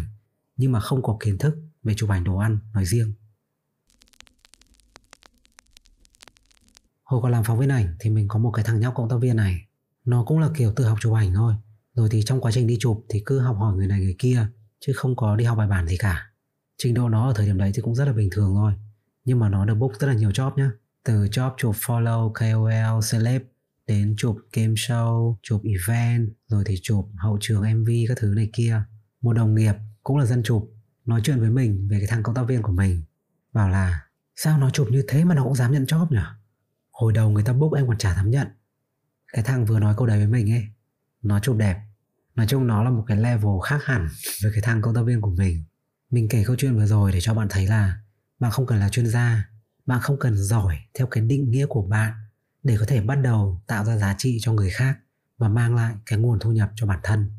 nhưng 0.57 0.71
mà 0.71 0.79
không 0.79 1.03
có 1.03 1.17
kiến 1.19 1.37
thức 1.37 1.57
về 1.83 1.93
chụp 1.97 2.09
ảnh 2.09 2.23
đồ 2.23 2.37
ăn 2.37 2.59
nói 2.73 2.85
riêng. 2.85 3.13
Hồi 7.03 7.21
còn 7.23 7.31
làm 7.31 7.43
phóng 7.43 7.59
viên 7.59 7.69
ảnh 7.69 7.95
thì 7.99 8.09
mình 8.09 8.27
có 8.27 8.39
một 8.39 8.51
cái 8.51 8.65
thằng 8.65 8.79
nhóc 8.79 8.93
cộng 8.95 9.09
tác 9.09 9.15
viên 9.21 9.35
này. 9.35 9.65
Nó 10.05 10.23
cũng 10.23 10.39
là 10.39 10.49
kiểu 10.55 10.73
tự 10.75 10.85
học 10.85 10.97
chụp 11.01 11.13
ảnh 11.13 11.33
thôi 11.33 11.55
rồi 11.95 12.09
thì 12.11 12.23
trong 12.25 12.41
quá 12.41 12.51
trình 12.51 12.67
đi 12.67 12.77
chụp 12.79 13.05
thì 13.09 13.23
cứ 13.25 13.39
học 13.39 13.57
hỏi 13.57 13.75
người 13.75 13.87
này 13.87 13.99
người 13.99 14.15
kia, 14.19 14.47
chứ 14.79 14.93
không 14.95 15.15
có 15.15 15.35
đi 15.35 15.45
học 15.45 15.57
bài 15.57 15.67
bản 15.67 15.87
gì 15.87 15.97
cả. 15.97 16.31
Trình 16.77 16.93
độ 16.93 17.09
nó 17.09 17.27
ở 17.27 17.33
thời 17.35 17.45
điểm 17.45 17.57
đấy 17.57 17.71
thì 17.75 17.81
cũng 17.81 17.95
rất 17.95 18.05
là 18.05 18.13
bình 18.13 18.29
thường 18.31 18.53
thôi, 18.55 18.73
nhưng 19.25 19.39
mà 19.39 19.49
nó 19.49 19.65
được 19.65 19.75
book 19.75 19.99
rất 19.99 20.07
là 20.07 20.13
nhiều 20.13 20.29
job 20.29 20.51
nhá. 20.55 20.71
Từ 21.03 21.25
job 21.25 21.51
chụp 21.57 21.75
follow 21.75 22.31
KOL 22.33 22.99
celeb, 23.11 23.41
đến 23.87 24.15
chụp 24.17 24.37
game 24.53 24.73
show, 24.73 25.35
chụp 25.43 25.61
event, 25.63 26.29
rồi 26.47 26.63
thì 26.65 26.75
chụp 26.81 27.09
hậu 27.17 27.37
trường 27.41 27.81
mv 27.81 27.89
các 28.07 28.17
thứ 28.17 28.33
này 28.35 28.49
kia. 28.53 28.81
Một 29.21 29.33
đồng 29.33 29.55
nghiệp 29.55 29.75
cũng 30.03 30.17
là 30.17 30.25
dân 30.25 30.43
chụp, 30.43 30.73
nói 31.05 31.21
chuyện 31.23 31.39
với 31.39 31.49
mình 31.49 31.87
về 31.87 31.99
cái 31.99 32.07
thằng 32.07 32.23
công 32.23 32.35
tác 32.35 32.43
viên 32.43 32.61
của 32.61 32.71
mình. 32.71 33.01
Bảo 33.53 33.69
là, 33.69 34.07
sao 34.35 34.57
nó 34.57 34.69
chụp 34.69 34.87
như 34.91 35.03
thế 35.07 35.25
mà 35.25 35.35
nó 35.35 35.43
cũng 35.43 35.55
dám 35.55 35.71
nhận 35.71 35.83
job 35.83 36.07
nhỉ? 36.09 36.17
Hồi 36.91 37.13
đầu 37.13 37.29
người 37.29 37.43
ta 37.43 37.53
book 37.53 37.73
em 37.73 37.87
còn 37.87 37.97
chả 37.97 38.15
dám 38.15 38.29
nhận. 38.29 38.47
Cái 39.33 39.43
thằng 39.43 39.65
vừa 39.65 39.79
nói 39.79 39.93
câu 39.97 40.07
đấy 40.07 40.17
với 40.17 40.27
mình 40.27 40.51
ấy, 40.51 40.67
nó 41.21 41.39
chụp 41.39 41.57
đẹp 41.57 41.81
nói 42.35 42.45
chung 42.49 42.67
nó 42.67 42.83
là 42.83 42.89
một 42.89 43.03
cái 43.07 43.17
level 43.17 43.51
khác 43.65 43.85
hẳn 43.85 44.07
với 44.43 44.51
cái 44.51 44.61
thằng 44.61 44.81
công 44.81 44.95
tác 44.95 45.01
viên 45.01 45.21
của 45.21 45.35
mình. 45.37 45.63
Mình 46.09 46.27
kể 46.29 46.43
câu 46.47 46.55
chuyện 46.55 46.75
vừa 46.75 46.85
rồi 46.85 47.11
để 47.11 47.21
cho 47.21 47.33
bạn 47.33 47.47
thấy 47.49 47.67
là 47.67 47.99
bạn 48.39 48.51
không 48.51 48.65
cần 48.65 48.79
là 48.79 48.89
chuyên 48.89 49.07
gia, 49.07 49.49
bạn 49.85 49.99
không 50.01 50.19
cần 50.19 50.37
giỏi 50.37 50.77
theo 50.93 51.07
cái 51.07 51.23
định 51.23 51.51
nghĩa 51.51 51.65
của 51.65 51.81
bạn 51.81 52.13
để 52.63 52.77
có 52.79 52.85
thể 52.85 53.01
bắt 53.01 53.15
đầu 53.15 53.61
tạo 53.67 53.85
ra 53.85 53.97
giá 53.97 54.15
trị 54.17 54.37
cho 54.41 54.53
người 54.53 54.69
khác 54.69 54.99
và 55.37 55.49
mang 55.49 55.75
lại 55.75 55.95
cái 56.05 56.19
nguồn 56.19 56.39
thu 56.39 56.51
nhập 56.51 56.71
cho 56.75 56.85
bản 56.85 56.99
thân. 57.03 57.31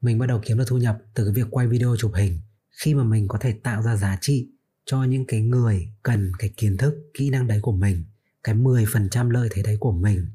Mình 0.00 0.18
bắt 0.18 0.26
đầu 0.26 0.40
kiếm 0.44 0.58
được 0.58 0.64
thu 0.66 0.76
nhập 0.76 0.98
từ 1.14 1.24
cái 1.24 1.32
việc 1.32 1.46
quay 1.50 1.66
video 1.66 1.96
chụp 1.98 2.12
hình 2.14 2.40
khi 2.70 2.94
mà 2.94 3.04
mình 3.04 3.28
có 3.28 3.38
thể 3.38 3.52
tạo 3.52 3.82
ra 3.82 3.96
giá 3.96 4.18
trị 4.20 4.48
cho 4.86 5.04
những 5.04 5.26
cái 5.26 5.40
người 5.42 5.88
cần 6.02 6.32
cái 6.38 6.50
kiến 6.56 6.76
thức, 6.76 6.94
kỹ 7.14 7.30
năng 7.30 7.46
đấy 7.46 7.58
của 7.62 7.72
mình, 7.72 8.04
cái 8.44 8.54
10% 8.54 9.30
lợi 9.30 9.48
thế 9.52 9.62
đấy 9.62 9.76
của 9.80 9.92
mình. 9.92 10.26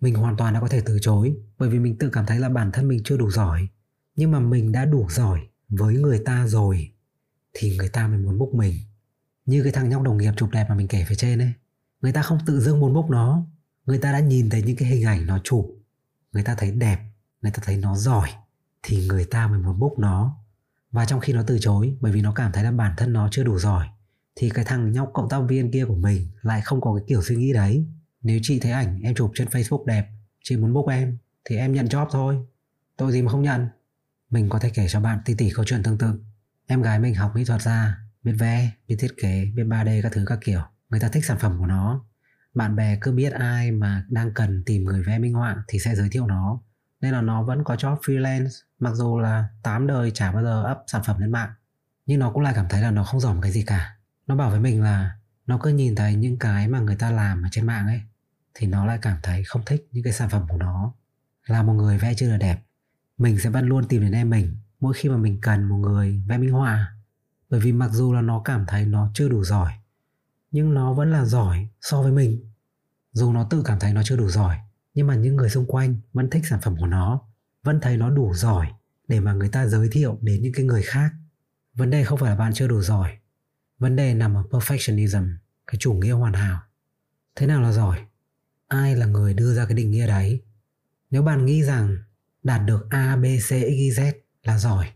Mình 0.00 0.14
hoàn 0.14 0.36
toàn 0.36 0.54
đã 0.54 0.60
có 0.60 0.68
thể 0.68 0.82
từ 0.84 0.98
chối 1.00 1.36
bởi 1.64 1.70
vì 1.70 1.78
mình 1.78 1.98
tự 1.98 2.10
cảm 2.10 2.26
thấy 2.26 2.38
là 2.38 2.48
bản 2.48 2.72
thân 2.72 2.88
mình 2.88 3.00
chưa 3.04 3.16
đủ 3.16 3.30
giỏi, 3.30 3.68
nhưng 4.16 4.30
mà 4.30 4.40
mình 4.40 4.72
đã 4.72 4.84
đủ 4.84 5.06
giỏi 5.10 5.40
với 5.68 5.94
người 5.94 6.18
ta 6.18 6.46
rồi, 6.46 6.92
thì 7.52 7.76
người 7.76 7.88
ta 7.88 8.08
mới 8.08 8.18
muốn 8.18 8.38
bốc 8.38 8.48
mình. 8.54 8.74
Như 9.46 9.62
cái 9.62 9.72
thằng 9.72 9.88
nhóc 9.88 10.02
đồng 10.02 10.16
nghiệp 10.16 10.32
chụp 10.36 10.50
đẹp 10.50 10.66
mà 10.68 10.74
mình 10.74 10.88
kể 10.88 11.04
phía 11.08 11.14
trên 11.14 11.38
ấy, 11.38 11.52
người 12.00 12.12
ta 12.12 12.22
không 12.22 12.38
tự 12.46 12.60
dưng 12.60 12.80
muốn 12.80 12.94
bốc 12.94 13.10
nó. 13.10 13.46
Người 13.86 13.98
ta 13.98 14.12
đã 14.12 14.20
nhìn 14.20 14.50
thấy 14.50 14.62
những 14.62 14.76
cái 14.76 14.88
hình 14.88 15.04
ảnh 15.04 15.26
nó 15.26 15.38
chụp, 15.44 15.76
người 16.32 16.42
ta 16.42 16.54
thấy 16.54 16.70
đẹp, 16.70 16.98
người 17.42 17.52
ta 17.52 17.62
thấy 17.64 17.76
nó 17.76 17.96
giỏi, 17.96 18.28
thì 18.82 19.06
người 19.06 19.24
ta 19.24 19.48
mới 19.48 19.58
muốn 19.58 19.78
bốc 19.78 19.98
nó. 19.98 20.38
Và 20.90 21.04
trong 21.04 21.20
khi 21.20 21.32
nó 21.32 21.42
từ 21.46 21.58
chối, 21.60 21.96
bởi 22.00 22.12
vì 22.12 22.22
nó 22.22 22.32
cảm 22.32 22.52
thấy 22.52 22.64
là 22.64 22.72
bản 22.72 22.94
thân 22.96 23.12
nó 23.12 23.28
chưa 23.30 23.44
đủ 23.44 23.58
giỏi, 23.58 23.86
thì 24.36 24.50
cái 24.50 24.64
thằng 24.64 24.92
nhóc 24.92 25.10
cộng 25.14 25.28
tác 25.28 25.40
viên 25.48 25.70
kia 25.70 25.84
của 25.84 25.96
mình 25.96 26.28
lại 26.42 26.60
không 26.60 26.80
có 26.80 26.94
cái 26.94 27.04
kiểu 27.08 27.22
suy 27.22 27.36
nghĩ 27.36 27.52
đấy. 27.52 27.86
Nếu 28.22 28.38
chị 28.42 28.60
thấy 28.60 28.72
ảnh 28.72 29.00
em 29.02 29.14
chụp 29.14 29.30
trên 29.34 29.48
facebook 29.48 29.84
đẹp, 29.84 30.08
chị 30.42 30.56
muốn 30.56 30.72
bốc 30.72 30.88
em 30.88 31.18
thì 31.44 31.56
em 31.56 31.72
nhận 31.72 31.86
job 31.86 32.06
thôi. 32.10 32.38
Tội 32.96 33.12
gì 33.12 33.22
mà 33.22 33.32
không 33.32 33.42
nhận? 33.42 33.68
Mình 34.30 34.48
có 34.48 34.58
thể 34.58 34.70
kể 34.70 34.86
cho 34.88 35.00
bạn 35.00 35.18
tỷ 35.24 35.34
tỷ 35.34 35.50
câu 35.50 35.64
chuyện 35.64 35.82
tương 35.82 35.98
tự. 35.98 36.20
Em 36.66 36.82
gái 36.82 36.98
mình 36.98 37.14
học 37.14 37.32
mỹ 37.34 37.44
thuật 37.44 37.62
ra, 37.62 37.98
biết 38.22 38.32
vẽ, 38.38 38.70
biết 38.88 38.96
thiết 38.98 39.14
kế, 39.16 39.44
biết 39.54 39.64
3D 39.64 40.02
các 40.02 40.12
thứ 40.12 40.24
các 40.26 40.38
kiểu. 40.44 40.60
Người 40.88 41.00
ta 41.00 41.08
thích 41.08 41.24
sản 41.24 41.38
phẩm 41.38 41.58
của 41.58 41.66
nó. 41.66 42.04
Bạn 42.54 42.76
bè 42.76 42.98
cứ 43.00 43.12
biết 43.12 43.32
ai 43.32 43.70
mà 43.70 44.04
đang 44.08 44.34
cần 44.34 44.62
tìm 44.66 44.84
người 44.84 45.02
vẽ 45.02 45.18
minh 45.18 45.34
họa 45.34 45.64
thì 45.68 45.78
sẽ 45.78 45.94
giới 45.94 46.08
thiệu 46.08 46.26
nó. 46.26 46.60
Nên 47.00 47.12
là 47.12 47.22
nó 47.22 47.42
vẫn 47.42 47.64
có 47.64 47.74
job 47.74 47.96
freelance, 47.96 48.62
mặc 48.78 48.94
dù 48.94 49.18
là 49.18 49.48
8 49.62 49.86
đời 49.86 50.10
chả 50.10 50.32
bao 50.32 50.42
giờ 50.42 50.72
up 50.72 50.78
sản 50.86 51.02
phẩm 51.06 51.20
lên 51.20 51.32
mạng. 51.32 51.50
Nhưng 52.06 52.20
nó 52.20 52.30
cũng 52.30 52.42
lại 52.42 52.52
cảm 52.56 52.66
thấy 52.68 52.82
là 52.82 52.90
nó 52.90 53.04
không 53.04 53.20
giỏi 53.20 53.34
một 53.34 53.40
cái 53.42 53.52
gì 53.52 53.62
cả. 53.62 53.96
Nó 54.26 54.36
bảo 54.36 54.50
với 54.50 54.60
mình 54.60 54.82
là 54.82 55.16
nó 55.46 55.58
cứ 55.62 55.70
nhìn 55.70 55.94
thấy 55.94 56.14
những 56.14 56.38
cái 56.38 56.68
mà 56.68 56.80
người 56.80 56.96
ta 56.96 57.10
làm 57.10 57.42
ở 57.42 57.48
trên 57.52 57.66
mạng 57.66 57.86
ấy, 57.86 58.00
thì 58.54 58.66
nó 58.66 58.86
lại 58.86 58.98
cảm 59.02 59.16
thấy 59.22 59.44
không 59.44 59.62
thích 59.66 59.88
những 59.92 60.04
cái 60.04 60.12
sản 60.12 60.28
phẩm 60.28 60.46
của 60.48 60.56
nó 60.56 60.94
là 61.46 61.62
một 61.62 61.72
người 61.72 61.98
vẽ 61.98 62.14
chưa 62.14 62.30
được 62.30 62.36
đẹp. 62.40 62.64
Mình 63.18 63.38
sẽ 63.38 63.50
vẫn 63.50 63.66
luôn 63.66 63.88
tìm 63.88 64.02
đến 64.02 64.12
em 64.12 64.30
mình 64.30 64.56
mỗi 64.80 64.94
khi 64.94 65.08
mà 65.08 65.16
mình 65.16 65.38
cần 65.40 65.64
một 65.64 65.76
người 65.76 66.22
vẽ 66.26 66.38
minh 66.38 66.50
họa. 66.50 66.96
Bởi 67.50 67.60
vì 67.60 67.72
mặc 67.72 67.90
dù 67.92 68.12
là 68.12 68.20
nó 68.20 68.42
cảm 68.44 68.64
thấy 68.68 68.86
nó 68.86 69.10
chưa 69.14 69.28
đủ 69.28 69.44
giỏi, 69.44 69.72
nhưng 70.50 70.74
nó 70.74 70.92
vẫn 70.92 71.10
là 71.10 71.24
giỏi 71.24 71.68
so 71.80 72.02
với 72.02 72.12
mình. 72.12 72.50
Dù 73.12 73.32
nó 73.32 73.46
tự 73.50 73.62
cảm 73.64 73.78
thấy 73.78 73.92
nó 73.92 74.02
chưa 74.02 74.16
đủ 74.16 74.28
giỏi, 74.28 74.56
nhưng 74.94 75.06
mà 75.06 75.14
những 75.14 75.36
người 75.36 75.50
xung 75.50 75.66
quanh 75.66 75.96
vẫn 76.12 76.30
thích 76.30 76.42
sản 76.46 76.60
phẩm 76.60 76.76
của 76.76 76.86
nó, 76.86 77.20
vẫn 77.62 77.80
thấy 77.80 77.96
nó 77.96 78.10
đủ 78.10 78.34
giỏi 78.34 78.72
để 79.08 79.20
mà 79.20 79.32
người 79.32 79.48
ta 79.48 79.66
giới 79.66 79.88
thiệu 79.92 80.18
đến 80.20 80.42
những 80.42 80.52
cái 80.52 80.64
người 80.64 80.82
khác. 80.82 81.12
Vấn 81.74 81.90
đề 81.90 82.04
không 82.04 82.18
phải 82.18 82.30
là 82.30 82.36
bạn 82.36 82.52
chưa 82.52 82.68
đủ 82.68 82.82
giỏi, 82.82 83.18
vấn 83.78 83.96
đề 83.96 84.14
nằm 84.14 84.34
ở 84.34 84.42
perfectionism, 84.50 85.34
cái 85.66 85.76
chủ 85.78 85.94
nghĩa 85.94 86.12
hoàn 86.12 86.32
hảo. 86.32 86.60
Thế 87.36 87.46
nào 87.46 87.62
là 87.62 87.72
giỏi? 87.72 87.98
Ai 88.68 88.96
là 88.96 89.06
người 89.06 89.34
đưa 89.34 89.54
ra 89.54 89.64
cái 89.66 89.74
định 89.74 89.90
nghĩa 89.90 90.06
đấy? 90.06 90.42
Nếu 91.14 91.22
bạn 91.22 91.46
nghĩ 91.46 91.62
rằng 91.62 91.96
đạt 92.42 92.60
được 92.66 92.86
a, 92.90 93.16
b, 93.16 93.24
c, 93.24 93.42
x, 93.42 93.52
y, 93.52 93.90
z 93.90 94.12
là 94.42 94.58
giỏi, 94.58 94.86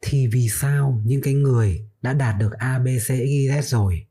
thì 0.00 0.26
vì 0.26 0.48
sao 0.48 1.02
những 1.04 1.22
cái 1.22 1.34
người 1.34 1.88
đã 2.02 2.12
đạt 2.12 2.38
được 2.38 2.52
a, 2.52 2.78
b, 2.78 2.86
c, 2.86 3.02
x, 3.02 3.10
y, 3.10 3.48
z 3.48 3.62
rồi, 3.62 4.06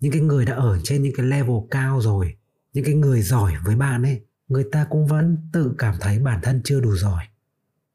những 0.00 0.12
cái 0.12 0.20
người 0.20 0.44
đã 0.44 0.54
ở 0.54 0.78
trên 0.84 1.02
những 1.02 1.12
cái 1.16 1.26
level 1.26 1.56
cao 1.70 2.00
rồi, 2.00 2.36
những 2.72 2.84
cái 2.84 2.94
người 2.94 3.22
giỏi 3.22 3.54
với 3.64 3.76
bạn 3.76 4.02
ấy, 4.02 4.20
người 4.48 4.64
ta 4.72 4.86
cũng 4.90 5.06
vẫn 5.06 5.36
tự 5.52 5.74
cảm 5.78 5.94
thấy 6.00 6.18
bản 6.18 6.40
thân 6.42 6.60
chưa 6.64 6.80
đủ 6.80 6.96
giỏi? 6.96 7.24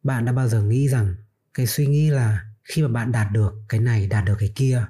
Bạn 0.03 0.25
đã 0.25 0.31
bao 0.31 0.47
giờ 0.47 0.63
nghĩ 0.63 0.87
rằng 0.87 1.15
cái 1.53 1.67
suy 1.67 1.87
nghĩ 1.87 2.09
là 2.09 2.45
khi 2.63 2.81
mà 2.81 2.87
bạn 2.87 3.11
đạt 3.11 3.31
được 3.31 3.53
cái 3.69 3.79
này, 3.79 4.07
đạt 4.07 4.25
được 4.25 4.35
cái 4.39 4.51
kia, 4.55 4.85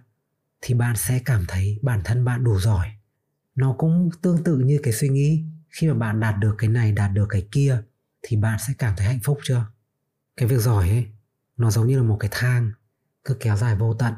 thì 0.61 0.73
bạn 0.73 0.95
sẽ 0.95 1.19
cảm 1.25 1.45
thấy 1.47 1.79
bản 1.81 2.01
thân 2.03 2.25
bạn 2.25 2.43
đủ 2.43 2.59
giỏi? 2.59 2.87
Nó 3.55 3.75
cũng 3.77 4.09
tương 4.21 4.43
tự 4.43 4.57
như 4.57 4.79
cái 4.83 4.93
suy 4.93 5.09
nghĩ 5.09 5.43
khi 5.69 5.87
mà 5.87 5.93
bạn 5.93 6.19
đạt 6.19 6.35
được 6.39 6.55
cái 6.57 6.69
này, 6.69 6.91
đạt 6.91 7.11
được 7.13 7.25
cái 7.29 7.47
kia 7.51 7.83
thì 8.27 8.37
bạn 8.37 8.59
sẽ 8.67 8.73
cảm 8.77 8.93
thấy 8.97 9.07
hạnh 9.07 9.19
phúc 9.23 9.39
chưa? 9.43 9.65
Cái 10.37 10.47
việc 10.47 10.59
giỏi 10.59 10.89
ấy, 10.89 11.05
nó 11.57 11.71
giống 11.71 11.87
như 11.87 11.97
là 11.97 12.03
một 12.03 12.17
cái 12.19 12.29
thang, 12.33 12.71
cứ 13.25 13.37
kéo 13.39 13.57
dài 13.57 13.75
vô 13.75 13.93
tận. 13.93 14.13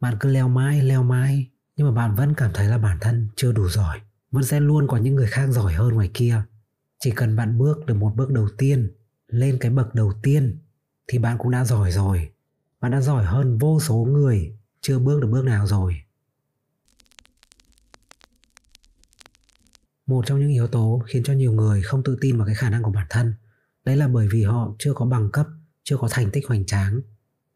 Bạn 0.00 0.16
cứ 0.20 0.28
leo 0.28 0.48
mãi 0.48 0.82
leo 0.82 1.02
mãi, 1.02 1.50
nhưng 1.76 1.86
mà 1.86 1.92
bạn 1.92 2.14
vẫn 2.14 2.34
cảm 2.34 2.50
thấy 2.54 2.68
là 2.68 2.78
bản 2.78 2.98
thân 3.00 3.28
chưa 3.36 3.52
đủ 3.52 3.68
giỏi. 3.68 4.00
Vẫn 4.30 4.44
sẽ 4.44 4.60
luôn 4.60 4.86
có 4.88 4.96
những 4.96 5.14
người 5.14 5.26
khác 5.26 5.46
giỏi 5.50 5.72
hơn 5.72 5.94
ngoài 5.94 6.10
kia. 6.14 6.42
Chỉ 7.00 7.10
cần 7.10 7.36
bạn 7.36 7.58
bước 7.58 7.86
được 7.86 7.94
một 7.94 8.12
bước 8.16 8.30
đầu 8.30 8.48
tiên, 8.58 8.92
lên 9.28 9.58
cái 9.60 9.70
bậc 9.70 9.94
đầu 9.94 10.12
tiên, 10.22 10.58
thì 11.08 11.18
bạn 11.18 11.38
cũng 11.38 11.50
đã 11.50 11.64
giỏi 11.64 11.92
rồi. 11.92 12.30
Bạn 12.80 12.92
đã 12.92 13.00
giỏi 13.00 13.24
hơn 13.24 13.58
vô 13.58 13.80
số 13.80 13.96
người, 13.96 14.56
chưa 14.80 14.98
bước 14.98 15.20
được 15.20 15.28
bước 15.30 15.44
nào 15.44 15.66
rồi. 15.66 16.00
Một 20.06 20.26
trong 20.26 20.40
những 20.40 20.50
yếu 20.50 20.66
tố 20.66 21.02
khiến 21.06 21.22
cho 21.22 21.32
nhiều 21.32 21.52
người 21.52 21.82
không 21.82 22.02
tự 22.02 22.18
tin 22.20 22.36
vào 22.36 22.46
cái 22.46 22.54
khả 22.54 22.70
năng 22.70 22.82
của 22.82 22.90
bản 22.90 23.06
thân 23.10 23.34
đấy 23.84 23.96
là 23.96 24.08
bởi 24.08 24.28
vì 24.28 24.42
họ 24.42 24.74
chưa 24.78 24.94
có 24.94 25.06
bằng 25.06 25.30
cấp, 25.32 25.46
chưa 25.82 25.96
có 25.96 26.08
thành 26.10 26.30
tích 26.30 26.46
hoành 26.48 26.66
tráng. 26.66 27.00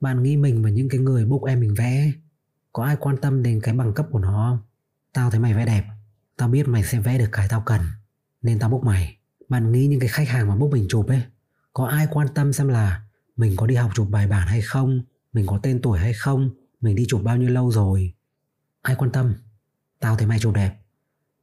Bạn 0.01 0.23
nghĩ 0.23 0.37
mình 0.37 0.63
và 0.63 0.71
những 0.71 0.89
cái 0.89 1.01
người 1.01 1.25
book 1.25 1.43
em 1.43 1.61
mình 1.61 1.75
vẽ, 1.75 2.13
có 2.73 2.85
ai 2.85 2.97
quan 3.01 3.17
tâm 3.17 3.43
đến 3.43 3.61
cái 3.63 3.75
bằng 3.75 3.95
cấp 3.95 4.07
của 4.11 4.19
nó 4.19 4.49
không? 4.51 4.59
Tao 5.13 5.31
thấy 5.31 5.41
mày 5.41 5.55
vẽ 5.55 5.67
đẹp, 5.67 5.85
tao 6.37 6.49
biết 6.49 6.69
mày 6.69 6.85
sẽ 6.85 7.01
vẽ 7.01 7.19
được 7.19 7.29
cái 7.33 7.47
tao 7.51 7.63
cần, 7.67 7.81
nên 8.43 8.59
tao 8.59 8.71
book 8.71 8.85
mày. 8.85 9.19
Bạn 9.49 9.73
nghĩ 9.73 9.87
những 9.87 10.01
cái 10.01 10.09
khách 10.09 10.29
hàng 10.29 10.49
mà 10.49 10.57
book 10.57 10.71
mình 10.73 10.87
chụp 10.89 11.07
ấy, 11.07 11.23
có 11.73 11.87
ai 11.87 12.07
quan 12.11 12.29
tâm 12.35 12.53
xem 12.53 12.69
là 12.69 13.03
mình 13.37 13.57
có 13.57 13.67
đi 13.67 13.75
học 13.75 13.91
chụp 13.95 14.09
bài 14.11 14.27
bản 14.27 14.49
hay 14.49 14.63
không, 14.63 15.03
mình 15.33 15.47
có 15.47 15.61
tên 15.63 15.83
tuổi 15.83 15.99
hay 15.99 16.13
không, 16.13 16.51
mình 16.81 16.97
đi 16.97 17.05
chụp 17.09 17.21
bao 17.25 17.37
nhiêu 17.37 17.51
lâu 17.51 17.71
rồi? 17.71 18.15
Ai 18.83 18.97
quan 18.99 19.13
tâm? 19.13 19.35
Tao 20.01 20.17
thấy 20.17 20.27
mày 20.27 20.39
chụp 20.39 20.55
đẹp, 20.55 20.79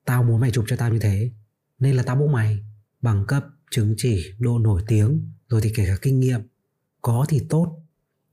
tao 0.05 0.23
muốn 0.23 0.39
mày 0.39 0.51
chụp 0.51 0.65
cho 0.67 0.75
tao 0.75 0.89
như 0.89 0.99
thế, 0.99 1.31
nên 1.79 1.95
là 1.95 2.03
tao 2.03 2.15
bốc 2.15 2.29
mày. 2.29 2.65
Bằng 3.01 3.25
cấp 3.27 3.45
chứng 3.71 3.93
chỉ 3.97 4.33
độ 4.39 4.59
nổi 4.59 4.81
tiếng 4.87 5.31
rồi 5.49 5.61
thì 5.61 5.71
kể 5.75 5.85
cả 5.85 5.97
kinh 6.01 6.19
nghiệm. 6.19 6.41
Có 7.01 7.25
thì 7.29 7.41
tốt 7.49 7.81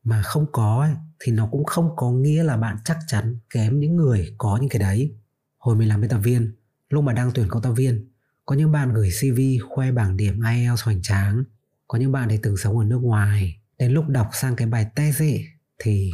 mà 0.05 0.23
không 0.23 0.47
có 0.53 0.81
ấy, 0.81 0.95
thì 1.19 1.33
nó 1.33 1.49
cũng 1.51 1.65
không 1.65 1.91
có 1.97 2.11
nghĩa 2.11 2.43
là 2.43 2.57
bạn 2.57 2.77
chắc 2.85 2.99
chắn 3.07 3.39
kém 3.51 3.79
những 3.79 3.97
người 3.97 4.35
có 4.39 4.59
những 4.61 4.69
cái 4.69 4.81
đấy. 4.81 5.15
Hồi 5.59 5.77
mình 5.77 5.89
làm 5.89 6.01
biên 6.01 6.11
tập 6.11 6.19
viên 6.19 6.53
lúc 6.91 7.05
mà 7.05 7.13
đang 7.13 7.31
tuyển 7.35 7.49
cộng 7.49 7.63
tác 7.63 7.71
viên 7.77 8.09
có 8.47 8.55
những 8.55 8.73
bạn 8.73 8.93
gửi 8.93 9.11
cv 9.21 9.41
khoe 9.69 9.93
bảng 9.93 10.17
điểm 10.17 10.41
ielts 10.43 10.83
hoành 10.83 11.03
tráng 11.03 11.45
có 11.89 11.99
những 11.99 12.13
bạn 12.13 12.29
thì 12.29 12.39
từng 12.43 12.57
sống 12.57 12.79
ở 12.79 12.85
nước 12.85 12.99
ngoài. 13.03 13.61
Đến 13.79 13.93
lúc 13.93 14.09
đọc 14.09 14.29
sang 14.33 14.57
cái 14.57 14.67
bài 14.67 14.87
test 14.95 15.21
ấy 15.21 15.47
thì 15.79 16.13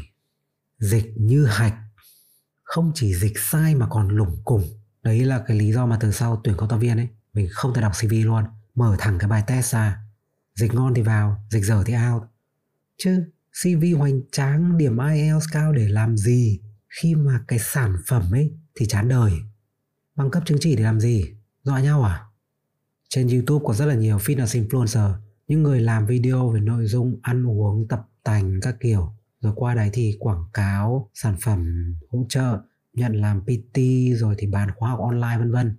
dịch 0.79 1.13
như 1.17 1.47
hạch. 1.47 1.75
Không 2.63 2.93
chỉ 2.95 3.15
dịch 3.15 3.39
sai 3.39 3.75
mà 3.75 3.87
còn 3.91 4.09
lủng 4.09 4.37
củng. 4.45 4.65
Đấy 5.03 5.25
là 5.25 5.45
cái 5.47 5.57
lý 5.57 5.73
do 5.73 5.87
mà 5.87 5.99
từ 6.01 6.13
sau 6.13 6.41
tuyển 6.45 6.57
cộng 6.57 6.69
tác 6.69 6.77
viên 6.77 6.97
ấy 6.97 7.09
mình 7.33 7.49
không 7.51 7.75
thể 7.75 7.83
đọc 7.83 7.93
cv 8.01 8.13
luôn 8.25 8.45
mở 8.79 8.97
thẳng 8.99 9.19
cái 9.19 9.29
bài 9.29 9.45
test 9.47 9.73
ra. 9.73 9.99
Dịch 10.55 10.75
ngon 10.75 10.95
thì 10.95 11.03
vào, 11.03 11.45
dịch 11.51 11.65
dở 11.65 11.83
thì 11.87 11.95
out. 12.13 12.23
Chứ 12.97 13.25
cv 13.63 13.99
hoành 13.99 14.21
tráng, 14.33 14.79
điểm 14.79 14.99
ielts 14.99 15.47
cao 15.53 15.73
để 15.73 15.89
làm 15.89 16.17
gì? 16.17 16.61
Khi 16.89 17.15
mà 17.15 17.41
cái 17.49 17.59
sản 17.59 17.97
phẩm 18.07 18.23
ấy 18.33 18.53
thì 18.75 18.87
chán 18.87 19.09
đời. 19.09 19.33
Bằng 20.17 20.31
cấp 20.31 20.43
chứng 20.47 20.59
chỉ 20.61 20.77
để 20.77 20.83
làm 20.83 21.01
gì? 21.01 21.25
Dọa 21.63 21.81
nhau 21.81 22.03
à? 22.03 22.25
Trên 23.09 23.29
youtube 23.29 23.65
có 23.69 23.75
rất 23.75 23.87
là 23.87 23.95
nhiều 23.95 24.17
fitness 24.17 24.69
influencer, 24.69 25.15
những 25.49 25.63
người 25.63 25.81
làm 25.81 26.07
video 26.07 26.51
về 26.51 26.61
nội 26.61 26.87
dung 26.87 27.21
ăn 27.23 27.47
uống, 27.47 27.89
tập 27.89 28.09
tành 28.25 28.61
các 28.63 28.77
kiểu. 28.81 29.13
Rồi 29.41 29.53
qua 29.57 29.75
đấy 29.75 29.91
thì 29.93 30.17
quảng 30.19 30.45
cáo 30.53 31.11
sản 31.15 31.37
phẩm 31.43 31.93
hỗ 32.11 32.27
trợ, 32.29 32.59
nhận 32.93 33.13
làm 33.13 33.41
PT 33.41 33.79
rồi 34.15 34.35
thì 34.39 34.47
bán 34.47 34.69
khóa 34.77 34.91
học 34.91 35.01
online, 35.01 35.39
vân 35.39 35.53
vân 35.53 35.77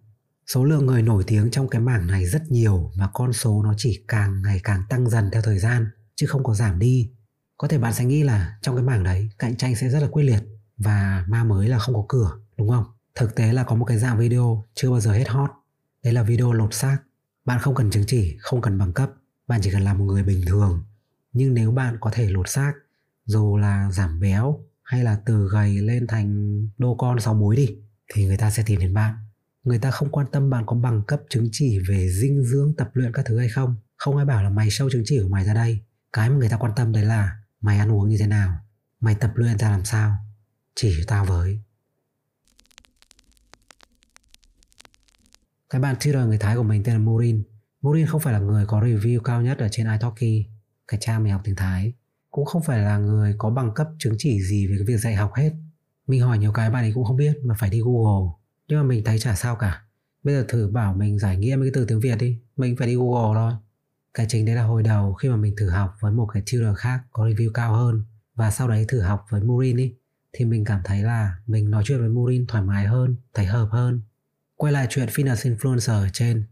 số 0.53 0.63
lượng 0.63 0.85
người 0.85 1.01
nổi 1.01 1.23
tiếng 1.27 1.51
trong 1.51 1.69
cái 1.69 1.81
mảng 1.81 2.07
này 2.07 2.25
rất 2.25 2.51
nhiều 2.51 2.91
và 2.95 3.09
con 3.13 3.33
số 3.33 3.63
nó 3.63 3.73
chỉ 3.77 4.03
càng 4.07 4.41
ngày 4.41 4.61
càng 4.63 4.83
tăng 4.89 5.09
dần 5.09 5.29
theo 5.31 5.41
thời 5.41 5.59
gian, 5.59 5.89
chứ 6.15 6.27
không 6.27 6.43
có 6.43 6.53
giảm 6.53 6.79
đi. 6.79 7.11
Có 7.57 7.67
thể 7.67 7.77
bạn 7.77 7.93
sẽ 7.93 8.05
nghĩ 8.05 8.23
là 8.23 8.57
trong 8.61 8.75
cái 8.75 8.83
mảng 8.83 9.03
đấy, 9.03 9.29
cạnh 9.39 9.57
tranh 9.57 9.75
sẽ 9.75 9.89
rất 9.89 9.99
là 9.99 10.07
quyết 10.11 10.23
liệt 10.23 10.43
và 10.77 11.25
ma 11.27 11.43
mới 11.43 11.67
là 11.67 11.79
không 11.79 11.95
có 11.95 12.05
cửa, 12.09 12.31
đúng 12.57 12.69
không? 12.69 12.85
Thực 13.15 13.35
tế 13.35 13.53
là 13.53 13.63
có 13.63 13.75
một 13.75 13.85
cái 13.85 13.97
dạng 13.97 14.17
video 14.17 14.65
chưa 14.73 14.91
bao 14.91 14.99
giờ 14.99 15.11
hết 15.11 15.29
hot. 15.29 15.49
Đấy 16.03 16.13
là 16.13 16.23
video 16.23 16.53
lột 16.53 16.73
xác. 16.73 16.97
Bạn 17.45 17.59
không 17.59 17.75
cần 17.75 17.91
chứng 17.91 18.05
chỉ, 18.07 18.37
không 18.39 18.61
cần 18.61 18.77
bằng 18.77 18.93
cấp. 18.93 19.11
Bạn 19.47 19.59
chỉ 19.63 19.71
cần 19.71 19.81
là 19.81 19.93
một 19.93 20.05
người 20.05 20.23
bình 20.23 20.41
thường. 20.47 20.83
Nhưng 21.33 21.53
nếu 21.53 21.71
bạn 21.71 21.97
có 21.99 22.09
thể 22.13 22.29
lột 22.29 22.49
xác, 22.49 22.73
dù 23.25 23.57
là 23.57 23.91
giảm 23.91 24.19
béo 24.19 24.59
hay 24.83 25.03
là 25.03 25.19
từ 25.25 25.49
gầy 25.51 25.81
lên 25.81 26.07
thành 26.07 26.59
đô 26.77 26.95
con 26.95 27.19
sáu 27.19 27.33
múi 27.33 27.55
đi, 27.55 27.77
thì 28.13 28.25
người 28.25 28.37
ta 28.37 28.51
sẽ 28.51 28.63
tìm 28.65 28.79
đến 28.79 28.93
bạn 28.93 29.15
người 29.69 29.79
ta 29.79 29.91
không 29.91 30.09
quan 30.09 30.27
tâm 30.31 30.49
bạn 30.49 30.63
có 30.65 30.75
bằng 30.75 31.01
cấp 31.07 31.21
chứng 31.29 31.49
chỉ 31.51 31.79
về 31.89 32.09
dinh 32.09 32.43
dưỡng, 32.43 32.73
tập 32.77 32.89
luyện 32.93 33.11
các 33.13 33.25
thứ 33.25 33.39
hay 33.39 33.49
không? 33.49 33.75
Không, 33.97 34.17
ai 34.17 34.25
bảo 34.25 34.43
là 34.43 34.49
mày 34.49 34.67
show 34.67 34.89
chứng 34.89 35.01
chỉ 35.05 35.19
của 35.23 35.29
mày 35.29 35.45
ra 35.45 35.53
đây. 35.53 35.79
Cái 36.13 36.29
mà 36.29 36.35
người 36.35 36.49
ta 36.49 36.57
quan 36.57 36.71
tâm 36.75 36.91
đấy 36.91 37.05
là 37.05 37.39
mày 37.61 37.77
ăn 37.77 37.91
uống 37.91 38.09
như 38.09 38.17
thế 38.19 38.27
nào? 38.27 38.55
Mày 38.99 39.15
tập 39.15 39.31
luyện 39.35 39.57
ra 39.57 39.69
làm 39.69 39.85
sao? 39.85 40.15
Chỉ 40.75 40.95
cho 40.97 41.03
tao 41.07 41.25
với. 41.25 41.59
Cái 45.69 45.81
bạn 45.81 45.95
tutor 45.95 46.27
người 46.27 46.37
Thái 46.37 46.55
của 46.55 46.63
mình 46.63 46.83
tên 46.83 46.95
là 46.95 46.99
Morin 46.99 47.43
Morin 47.81 48.05
không 48.05 48.21
phải 48.21 48.33
là 48.33 48.39
người 48.39 48.65
có 48.65 48.81
review 48.81 49.19
cao 49.19 49.41
nhất 49.41 49.57
ở 49.57 49.67
trên 49.71 49.91
italki, 49.91 50.47
cái 50.87 50.99
trang 51.01 51.23
mình 51.23 51.33
học 51.33 51.41
tiếng 51.43 51.55
Thái. 51.55 51.93
Cũng 52.31 52.45
không 52.45 52.63
phải 52.63 52.79
là 52.79 52.97
người 52.97 53.35
có 53.37 53.49
bằng 53.49 53.73
cấp 53.75 53.87
chứng 53.99 54.15
chỉ 54.17 54.41
gì 54.41 54.67
về 54.67 54.75
cái 54.77 54.85
việc 54.85 54.97
dạy 54.97 55.15
học 55.15 55.31
hết. 55.35 55.51
Mình 56.07 56.21
hỏi 56.21 56.37
nhiều 56.37 56.51
cái 56.51 56.69
bạn 56.69 56.83
ấy 56.83 56.91
cũng 56.93 57.05
không 57.05 57.17
biết 57.17 57.37
mà 57.43 57.55
phải 57.59 57.69
đi 57.69 57.81
google 57.81 58.38
nhưng 58.69 58.79
mà 58.79 58.83
mình 58.83 59.03
thấy 59.03 59.19
chả 59.19 59.35
sao 59.35 59.55
cả. 59.55 59.83
Bây 60.23 60.35
giờ 60.35 60.45
thử 60.47 60.67
bảo 60.67 60.93
mình 60.93 61.19
giải 61.19 61.37
nghĩa 61.37 61.55
mấy 61.55 61.65
cái 61.65 61.71
từ 61.73 61.85
tiếng 61.85 61.99
việt 61.99 62.15
đi. 62.19 62.39
Mình 62.57 62.75
phải 62.75 62.87
đi 62.87 62.95
google 62.95 63.33
thôi. 63.35 63.53
Cái 64.13 64.25
chính 64.29 64.45
đấy 64.45 64.55
là 64.55 64.63
hồi 64.63 64.83
đầu 64.83 65.13
khi 65.13 65.29
mà 65.29 65.35
mình 65.35 65.55
thử 65.57 65.69
học 65.69 65.95
với 65.99 66.11
một 66.11 66.27
cái 66.33 66.43
tutor 66.51 66.77
khác 66.77 67.01
có 67.11 67.27
review 67.27 67.51
cao 67.53 67.73
hơn 67.73 68.03
và 68.35 68.51
sau 68.51 68.67
đấy 68.67 68.85
thử 68.87 69.01
học 69.01 69.25
với 69.29 69.41
Murin 69.41 69.77
đi, 69.77 69.93
thì 70.33 70.45
mình 70.45 70.65
cảm 70.65 70.81
thấy 70.83 71.03
là 71.03 71.33
mình 71.47 71.71
nói 71.71 71.83
chuyện 71.85 71.99
với 71.99 72.09
Murin 72.09 72.47
thoải 72.47 72.63
mái 72.63 72.85
hơn, 72.85 73.15
thấy 73.33 73.45
hợp 73.45 73.67
hơn. 73.71 74.01
Quay 74.55 74.73
lại 74.73 74.87
chuyện 74.89 75.07
fitness 75.07 75.55
influencer 75.55 76.01
ở 76.01 76.07
trên 76.13 76.43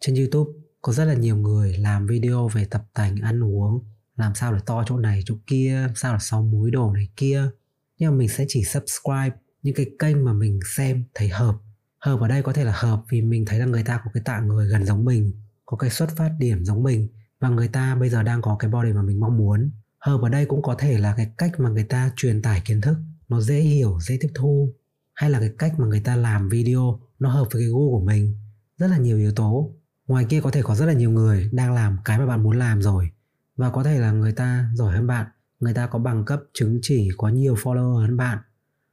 trên 0.00 0.14
youtube, 0.14 0.50
có 0.82 0.92
rất 0.92 1.04
là 1.04 1.14
nhiều 1.14 1.36
người 1.36 1.78
làm 1.78 2.06
video 2.06 2.48
về 2.48 2.64
tập 2.64 2.84
tành 2.94 3.16
ăn 3.16 3.44
uống, 3.44 3.84
làm 4.16 4.34
sao 4.34 4.52
để 4.52 4.58
to 4.66 4.84
chỗ 4.86 4.98
này 4.98 5.22
chỗ 5.24 5.34
kia 5.46 5.88
sao 5.96 6.12
là 6.12 6.18
sáu 6.18 6.42
múi 6.42 6.70
đồ 6.70 6.92
này 6.92 7.08
kia. 7.16 7.50
Nhưng 7.98 8.10
mà 8.10 8.16
mình 8.16 8.28
sẽ 8.28 8.44
chỉ 8.48 8.64
subscribe 8.64 9.36
những 9.68 9.76
cái 9.76 9.86
kênh 9.98 10.24
mà 10.24 10.32
mình 10.32 10.60
xem 10.76 11.04
thấy 11.14 11.28
hợp. 11.28 11.54
Hợp 11.98 12.20
ở 12.20 12.28
đây 12.28 12.42
có 12.42 12.52
thể 12.52 12.64
là 12.64 12.72
hợp 12.74 13.02
vì 13.08 13.22
mình 13.22 13.44
thấy 13.44 13.58
là 13.58 13.66
người 13.66 13.82
ta 13.82 14.00
có 14.04 14.10
cái 14.14 14.22
tạng 14.24 14.48
người 14.48 14.68
gần 14.68 14.84
giống 14.84 15.04
mình, 15.04 15.32
có 15.66 15.76
cái 15.76 15.90
xuất 15.90 16.10
phát 16.16 16.30
điểm 16.38 16.64
giống 16.64 16.82
mình 16.82 17.08
và 17.40 17.48
người 17.48 17.68
ta 17.68 17.94
bây 17.94 18.08
giờ 18.08 18.22
đang 18.22 18.42
có 18.42 18.56
cái 18.58 18.70
body 18.70 18.92
mà 18.92 19.02
mình 19.02 19.20
mong 19.20 19.38
muốn. 19.38 19.70
Hợp 19.98 20.20
ở 20.22 20.28
đây 20.28 20.46
cũng 20.46 20.62
có 20.62 20.74
thể 20.78 20.98
là 20.98 21.14
cái 21.16 21.30
cách 21.38 21.60
mà 21.60 21.68
người 21.68 21.84
ta 21.84 22.10
truyền 22.16 22.42
tải 22.42 22.62
kiến 22.64 22.80
thức, 22.80 22.96
nó 23.28 23.40
dễ 23.40 23.60
hiểu, 23.60 23.98
dễ 24.00 24.18
tiếp 24.20 24.28
thu, 24.34 24.72
hay 25.14 25.30
là 25.30 25.40
cái 25.40 25.50
cách 25.58 25.72
mà 25.78 25.86
người 25.86 26.00
ta 26.00 26.16
làm 26.16 26.48
video, 26.48 27.00
nó 27.18 27.30
hợp 27.30 27.48
với 27.50 27.62
cái 27.62 27.68
gu 27.68 27.90
của 27.90 28.04
mình. 28.04 28.36
Rất 28.78 28.86
là 28.86 28.98
nhiều 28.98 29.18
yếu 29.18 29.32
tố. 29.32 29.74
Ngoài 30.06 30.26
kia 30.28 30.40
có 30.40 30.50
thể 30.50 30.62
có 30.62 30.74
rất 30.74 30.86
là 30.86 30.92
nhiều 30.92 31.10
người 31.10 31.48
đang 31.52 31.72
làm 31.72 31.96
cái 32.04 32.18
mà 32.18 32.26
bạn 32.26 32.42
muốn 32.42 32.58
làm 32.58 32.82
rồi. 32.82 33.10
Và 33.56 33.70
có 33.70 33.84
thể 33.84 33.98
là 33.98 34.12
người 34.12 34.32
ta 34.32 34.70
giỏi 34.74 34.96
hơn 34.96 35.06
bạn, 35.06 35.26
người 35.60 35.74
ta 35.74 35.86
có 35.86 35.98
bằng 35.98 36.24
cấp 36.24 36.40
chứng 36.54 36.78
chỉ, 36.82 37.08
có 37.16 37.28
nhiều 37.28 37.54
follower 37.54 37.94
hơn 37.94 38.16
bạn 38.16 38.38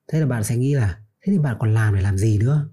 thế 0.07 0.19
là 0.19 0.25
bạn 0.25 0.43
sẽ 0.43 0.57
nghĩ 0.57 0.73
là, 0.73 0.99
thế 1.21 1.33
thì 1.33 1.39
bạn 1.39 1.55
còn 1.59 1.73
làm 1.73 1.95
để 1.95 2.01
làm 2.01 2.17
gì 2.17 2.37
nữa? 2.37 2.69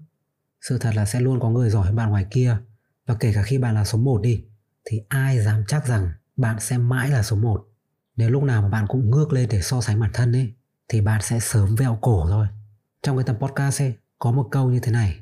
Sự 0.61 0.77
thật 0.77 0.91
là 0.95 1.05
sẽ 1.05 1.19
luôn 1.19 1.39
có 1.39 1.49
người 1.49 1.69
giỏi 1.69 1.85
hơn 1.85 1.95
bạn 1.95 2.09
ngoài 2.09 2.25
kia. 2.31 2.57
Và 3.05 3.15
kể 3.19 3.33
cả 3.33 3.43
khi 3.43 3.57
bạn 3.57 3.75
là 3.75 3.85
số 3.85 3.97
1 3.97 4.21
đi, 4.21 4.43
thì 4.85 5.01
ai 5.09 5.39
dám 5.39 5.63
chắc 5.67 5.87
rằng 5.87 6.11
bạn 6.35 6.59
sẽ 6.59 6.77
mãi 6.77 7.09
là 7.09 7.23
số 7.23 7.35
1 7.35 7.67
nếu 8.15 8.29
lúc 8.29 8.43
nào 8.43 8.61
mà 8.61 8.69
bạn 8.69 8.85
cũng 8.87 9.11
ngước 9.11 9.33
lên 9.33 9.49
để 9.51 9.61
so 9.61 9.81
sánh 9.81 9.99
bản 9.99 10.09
thân 10.13 10.35
ấy, 10.35 10.53
thì 10.87 11.01
bạn 11.01 11.21
sẽ 11.21 11.39
sớm 11.39 11.75
vẹo 11.75 11.97
cổ 12.01 12.25
thôi 12.29 12.47
trong 13.01 13.17
cái 13.17 13.23
tập 13.23 13.37
podcast 13.39 13.81
ấy, 13.81 13.93
có 14.19 14.31
một 14.31 14.47
câu 14.51 14.69
như 14.71 14.79
thế 14.79 14.91
này. 14.91 15.19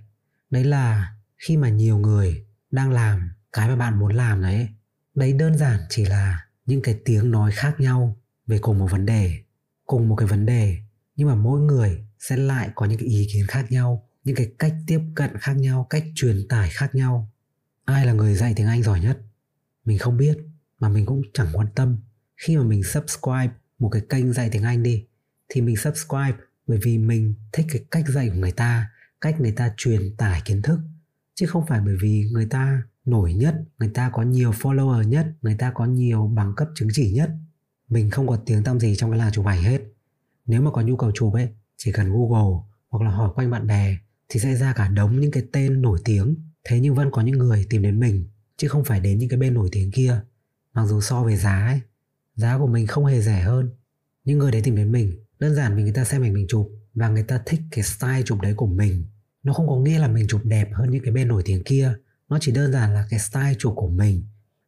Đấy 0.49 0.63
là, 0.63 1.15
khi 1.37 1.57
mà 1.57 1.69
nhiều 1.69 1.97
người 1.97 2.45
đang 2.71 2.91
làm 2.91 3.31
cái 3.53 3.69
mà 3.69 3.75
bạn 3.75 3.99
muốn 3.99 4.13
làm 4.13 4.41
đấy 4.41 4.69
đấy 5.15 5.33
đơn 5.33 5.57
giản 5.57 5.79
chỉ 5.89 6.05
là 6.05 6.45
những 6.65 6.81
cái 6.81 6.99
tiếng 7.05 7.31
nói 7.31 7.51
khác 7.51 7.79
nhau 7.79 8.17
về 8.47 8.57
cùng 8.57 8.79
một 8.79 8.87
vấn 8.91 9.05
đề, 9.05 9.39
cùng 9.85 10.09
một 10.09 10.15
cái 10.15 10.27
vấn 10.27 10.45
đề 10.45 10.77
nhưng 11.15 11.27
mà 11.27 11.35
mỗi 11.35 11.61
người 11.61 12.05
sẽ 12.19 12.37
lại 12.37 12.69
có 12.75 12.85
những 12.85 12.99
cái 12.99 13.07
ý 13.07 13.27
kiến 13.33 13.47
khác 13.47 13.71
nhau, 13.71 14.07
những 14.23 14.35
cái 14.35 14.51
cách 14.59 14.75
tiếp 14.87 14.99
cận 15.15 15.37
khác 15.37 15.53
nhau, 15.53 15.87
cách 15.89 16.03
truyền 16.15 16.47
tải 16.49 16.69
khác 16.69 16.95
nhau. 16.95 17.31
Ai 17.85 18.05
là 18.05 18.13
người 18.13 18.35
dạy 18.35 18.53
tiếng 18.55 18.67
anh 18.67 18.83
giỏi 18.83 18.99
nhất? 18.99 19.17
Mình 19.85 19.97
không 19.97 20.17
biết, 20.17 20.37
mà 20.79 20.89
mình 20.89 21.05
cũng 21.05 21.21
chẳng 21.33 21.47
quan 21.53 21.67
tâm. 21.75 21.97
Khi 22.37 22.57
mà 22.57 22.63
mình 22.63 22.83
subscribe 22.83 23.49
một 23.79 23.89
cái 23.89 24.01
kênh 24.09 24.33
dạy 24.33 24.49
tiếng 24.51 24.63
anh 24.63 24.83
đi, 24.83 25.05
thì 25.49 25.61
mình 25.61 25.77
subscribe 25.77 26.37
bởi 26.67 26.79
vì 26.83 26.97
mình 26.97 27.35
thích 27.51 27.65
cái 27.69 27.85
cách 27.91 28.05
dạy 28.07 28.29
của 28.29 28.35
người 28.35 28.51
ta, 28.51 28.91
cách 29.21 29.41
người 29.41 29.51
ta 29.51 29.73
truyền 29.77 30.15
tải 30.17 30.41
kiến 30.45 30.61
thức. 30.61 30.79
Chứ 31.35 31.45
không 31.45 31.65
phải 31.67 31.81
bởi 31.85 31.95
vì 32.01 32.29
người 32.31 32.45
ta 32.45 32.83
nổi 33.05 33.33
nhất, 33.33 33.55
người 33.79 33.89
ta 33.93 34.09
có 34.13 34.23
nhiều 34.23 34.51
follower 34.51 35.03
nhất, 35.03 35.27
người 35.41 35.55
ta 35.59 35.71
có 35.75 35.85
nhiều 35.85 36.27
bằng 36.35 36.53
cấp 36.55 36.67
chứng 36.75 36.89
chỉ 36.93 37.11
nhất. 37.11 37.29
Mình 37.89 38.09
không 38.09 38.27
có 38.27 38.37
tiếng 38.45 38.63
tăm 38.63 38.79
gì 38.79 38.95
trong 38.95 39.11
cái 39.11 39.19
làng 39.19 39.31
chụp 39.31 39.45
ảnh 39.45 39.63
hết 39.63 39.81
nếu 40.51 40.61
mà 40.61 40.71
có 40.71 40.81
nhu 40.81 40.95
cầu 40.95 41.11
chụp 41.15 41.33
ấy, 41.33 41.49
chỉ 41.77 41.91
cần 41.91 42.11
google 42.11 42.63
hoặc 42.89 43.05
là 43.05 43.11
hỏi 43.11 43.31
quanh 43.35 43.51
bạn 43.51 43.67
bè 43.67 43.97
thì 44.29 44.39
sẽ 44.39 44.55
ra 44.55 44.73
cả 44.73 44.87
đống 44.87 45.19
những 45.19 45.31
cái 45.31 45.43
tên 45.51 45.81
nổi 45.81 45.99
tiếng. 46.05 46.35
Thế 46.63 46.79
nhưng 46.79 46.95
vẫn 46.95 47.11
có 47.11 47.21
những 47.21 47.37
người 47.37 47.65
tìm 47.69 47.81
đến 47.81 47.99
mình, 47.99 48.27
chứ 48.57 48.67
không 48.67 48.83
phải 48.83 48.99
đến 48.99 49.17
những 49.17 49.29
cái 49.29 49.39
bên 49.39 49.53
nổi 49.53 49.69
tiếng 49.71 49.91
kia. 49.91 50.21
Mặc 50.73 50.85
dù 50.85 51.01
so 51.01 51.23
về 51.23 51.37
giá 51.37 51.65
ấy, 51.65 51.81
giá 52.35 52.57
của 52.57 52.67
mình 52.67 52.87
không 52.87 53.05
hề 53.05 53.21
rẻ 53.21 53.41
hơn. 53.41 53.69
Những 54.23 54.37
người 54.37 54.51
đấy 54.51 54.61
tìm 54.61 54.75
đến 54.75 54.91
mình, 54.91 55.25
đơn 55.39 55.55
giản 55.55 55.75
vì 55.75 55.83
người 55.83 55.93
ta 55.93 56.03
xem 56.03 56.21
ảnh 56.21 56.33
mình 56.33 56.45
chụp 56.49 56.71
và 56.93 57.09
người 57.09 57.23
ta 57.23 57.41
thích 57.45 57.61
cái 57.71 57.83
style 57.83 58.23
chụp 58.25 58.41
đấy 58.41 58.53
của 58.53 58.67
mình. 58.67 59.05
Nó 59.43 59.53
không 59.53 59.67
có 59.67 59.75
nghĩa 59.75 59.99
là 59.99 60.07
mình 60.07 60.27
chụp 60.27 60.41
đẹp 60.43 60.69
hơn 60.73 60.91
những 60.91 61.03
cái 61.03 61.13
bên 61.13 61.27
nổi 61.27 61.41
tiếng 61.45 61.63
kia. 61.63 61.93
Nó 62.29 62.37
chỉ 62.41 62.51
đơn 62.51 62.71
giản 62.71 62.93
là 62.93 63.07
cái 63.09 63.19
style 63.19 63.55
chụp 63.59 63.73
của 63.75 63.89
mình, 63.89 64.23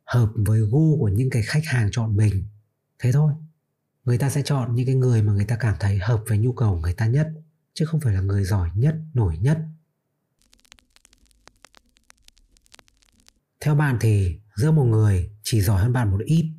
hợp 0.05 0.29
với 0.35 0.59
gu 0.59 0.97
của 0.99 1.09
những 1.09 1.29
cái 1.29 1.41
khách 1.41 1.65
hàng 1.65 1.89
chọn 1.91 2.15
mình. 2.15 2.43
Thế 2.99 3.11
thôi 3.11 3.33
người 4.05 4.17
ta 4.17 4.29
sẽ 4.29 4.41
chọn 4.41 4.75
những 4.75 4.85
cái 4.85 4.95
người 4.95 5.21
mà 5.21 5.33
người 5.33 5.45
ta 5.45 5.55
cảm 5.55 5.75
thấy 5.79 5.97
hợp 5.97 6.23
với 6.27 6.37
nhu 6.37 6.53
cầu 6.53 6.73
của 6.73 6.81
người 6.81 6.93
ta 6.93 7.07
nhất, 7.07 7.31
chứ 7.73 7.85
không 7.85 7.99
phải 7.99 8.13
là 8.13 8.21
người 8.21 8.43
giỏi 8.43 8.69
nhất, 8.75 8.95
nổi 9.13 9.37
nhất. 9.37 9.59
Theo 13.61 13.75
bạn 13.75 13.97
thì 14.01 14.39
giữa 14.55 14.71
một 14.71 14.83
người 14.83 15.29
chỉ 15.43 15.61
giỏi 15.61 15.81
hơn 15.81 15.93
bạn 15.93 16.11
một 16.11 16.19
ít, 16.25 16.53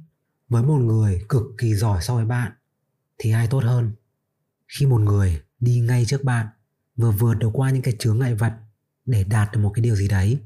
với 0.49 0.63
một 0.63 0.79
người 0.79 1.23
cực 1.29 1.43
kỳ 1.59 1.75
giỏi 1.75 2.03
so 2.03 2.15
với 2.15 2.25
bạn 2.25 2.53
thì 3.19 3.31
ai 3.31 3.47
tốt 3.47 3.65
hơn? 3.65 3.93
Khi 4.69 4.87
một 4.87 5.01
người 5.01 5.43
đi 5.61 5.81
ngay 5.81 6.05
trước 6.05 6.25
bạn 6.25 6.47
vừa 6.97 7.11
vượt 7.11 7.35
được 7.35 7.51
qua 7.53 7.71
những 7.71 7.83
cái 7.83 7.97
chướng 7.99 8.19
ngại 8.19 8.35
vật 8.35 8.53
để 9.07 9.25
đạt 9.25 9.53
được 9.53 9.61
một 9.61 9.73
cái 9.75 9.83
điều 9.83 9.97
gì 9.97 10.09
đấy, 10.09 10.41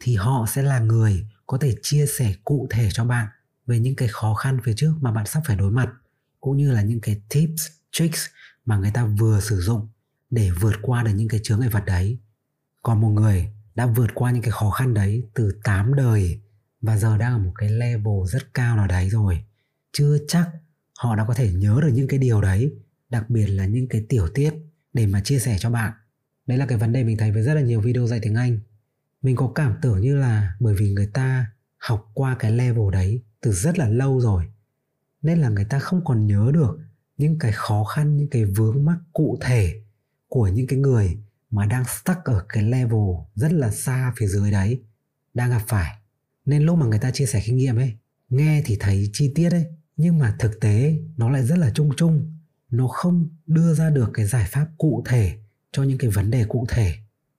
thì 0.00 0.16
họ 0.16 0.46
sẽ 0.48 0.62
là 0.62 0.78
người 0.78 1.26
có 1.46 1.58
thể 1.58 1.76
chia 1.82 2.06
sẻ 2.06 2.34
cụ 2.44 2.66
thể 2.70 2.88
cho 2.92 3.04
bạn 3.04 3.28
về 3.66 3.78
những 3.78 3.96
cái 3.96 4.08
khó 4.08 4.34
khăn 4.34 4.60
phía 4.64 4.74
trước 4.76 4.94
mà 5.00 5.12
bạn 5.12 5.26
sắp 5.26 5.42
phải 5.46 5.56
đối 5.56 5.70
mặt 5.70 5.92
cũng 6.40 6.56
như 6.56 6.72
là 6.72 6.82
những 6.82 7.00
cái 7.00 7.22
tips, 7.28 7.66
tricks 7.92 8.26
mà 8.64 8.76
người 8.78 8.90
ta 8.94 9.04
vừa 9.04 9.40
sử 9.40 9.60
dụng 9.60 9.88
để 10.30 10.50
vượt 10.60 10.74
qua 10.82 11.02
được 11.02 11.12
những 11.14 11.28
cái 11.28 11.40
chướng 11.42 11.60
ngại 11.60 11.68
vật 11.68 11.84
đấy. 11.86 12.18
Còn 12.82 13.00
một 13.00 13.08
người 13.08 13.48
đã 13.74 13.86
vượt 13.86 14.10
qua 14.14 14.30
những 14.30 14.42
cái 14.42 14.50
khó 14.50 14.70
khăn 14.70 14.94
đấy 14.94 15.28
từ 15.34 15.52
8 15.64 15.94
đời 15.94 16.40
và 16.80 16.96
giờ 16.96 17.18
đang 17.18 17.32
ở 17.32 17.38
một 17.38 17.52
cái 17.54 17.70
level 17.70 18.14
rất 18.26 18.54
cao 18.54 18.76
nào 18.76 18.86
đấy 18.86 19.10
rồi. 19.10 19.44
Chưa 19.92 20.18
chắc 20.28 20.50
họ 20.98 21.16
đã 21.16 21.24
có 21.28 21.34
thể 21.34 21.52
nhớ 21.52 21.78
được 21.82 21.90
những 21.92 22.08
cái 22.08 22.18
điều 22.18 22.40
đấy, 22.40 22.72
đặc 23.08 23.30
biệt 23.30 23.46
là 23.46 23.66
những 23.66 23.88
cái 23.88 24.06
tiểu 24.08 24.28
tiết 24.34 24.54
để 24.92 25.06
mà 25.06 25.20
chia 25.20 25.38
sẻ 25.38 25.56
cho 25.60 25.70
bạn. 25.70 25.92
Đấy 26.46 26.58
là 26.58 26.66
cái 26.66 26.78
vấn 26.78 26.92
đề 26.92 27.04
mình 27.04 27.16
thấy 27.16 27.32
với 27.32 27.42
rất 27.42 27.54
là 27.54 27.60
nhiều 27.60 27.80
video 27.80 28.06
dạy 28.06 28.20
tiếng 28.22 28.34
Anh. 28.34 28.58
Mình 29.22 29.36
có 29.36 29.52
cảm 29.54 29.74
tưởng 29.82 30.00
như 30.00 30.16
là 30.16 30.56
bởi 30.60 30.74
vì 30.74 30.90
người 30.90 31.06
ta 31.06 31.46
học 31.78 32.10
qua 32.14 32.36
cái 32.38 32.52
level 32.52 32.92
đấy 32.92 33.22
từ 33.40 33.52
rất 33.52 33.78
là 33.78 33.88
lâu 33.88 34.20
rồi 34.20 34.52
nên 35.22 35.38
là 35.38 35.48
người 35.48 35.64
ta 35.64 35.78
không 35.78 36.04
còn 36.04 36.26
nhớ 36.26 36.50
được 36.54 36.78
những 37.16 37.38
cái 37.38 37.52
khó 37.52 37.84
khăn, 37.84 38.16
những 38.16 38.28
cái 38.28 38.44
vướng 38.44 38.84
mắc 38.84 38.98
cụ 39.12 39.38
thể 39.40 39.82
của 40.28 40.48
những 40.48 40.66
cái 40.66 40.78
người 40.78 41.18
mà 41.50 41.66
đang 41.66 41.84
stuck 41.84 42.24
ở 42.24 42.44
cái 42.48 42.62
level 42.62 43.14
rất 43.34 43.52
là 43.52 43.70
xa 43.70 44.12
phía 44.16 44.26
dưới 44.26 44.50
đấy, 44.50 44.80
đang 45.34 45.50
gặp 45.50 45.62
phải. 45.68 45.96
Nên 46.44 46.62
lúc 46.62 46.78
mà 46.78 46.86
người 46.86 46.98
ta 46.98 47.10
chia 47.10 47.26
sẻ 47.26 47.42
kinh 47.44 47.56
nghiệm 47.56 47.76
ấy, 47.76 47.92
nghe 48.28 48.62
thì 48.66 48.76
thấy 48.80 49.10
chi 49.12 49.32
tiết 49.34 49.50
ấy, 49.50 49.64
nhưng 49.96 50.18
mà 50.18 50.36
thực 50.38 50.60
tế 50.60 50.98
nó 51.16 51.30
lại 51.30 51.46
rất 51.46 51.58
là 51.58 51.70
chung 51.74 51.90
chung. 51.96 52.36
Nó 52.70 52.88
không 52.88 53.28
đưa 53.46 53.74
ra 53.74 53.90
được 53.90 54.10
cái 54.14 54.26
giải 54.26 54.46
pháp 54.50 54.66
cụ 54.78 55.02
thể 55.06 55.38
cho 55.72 55.82
những 55.82 55.98
cái 55.98 56.10
vấn 56.10 56.30
đề 56.30 56.44
cụ 56.44 56.66
thể. 56.68 56.94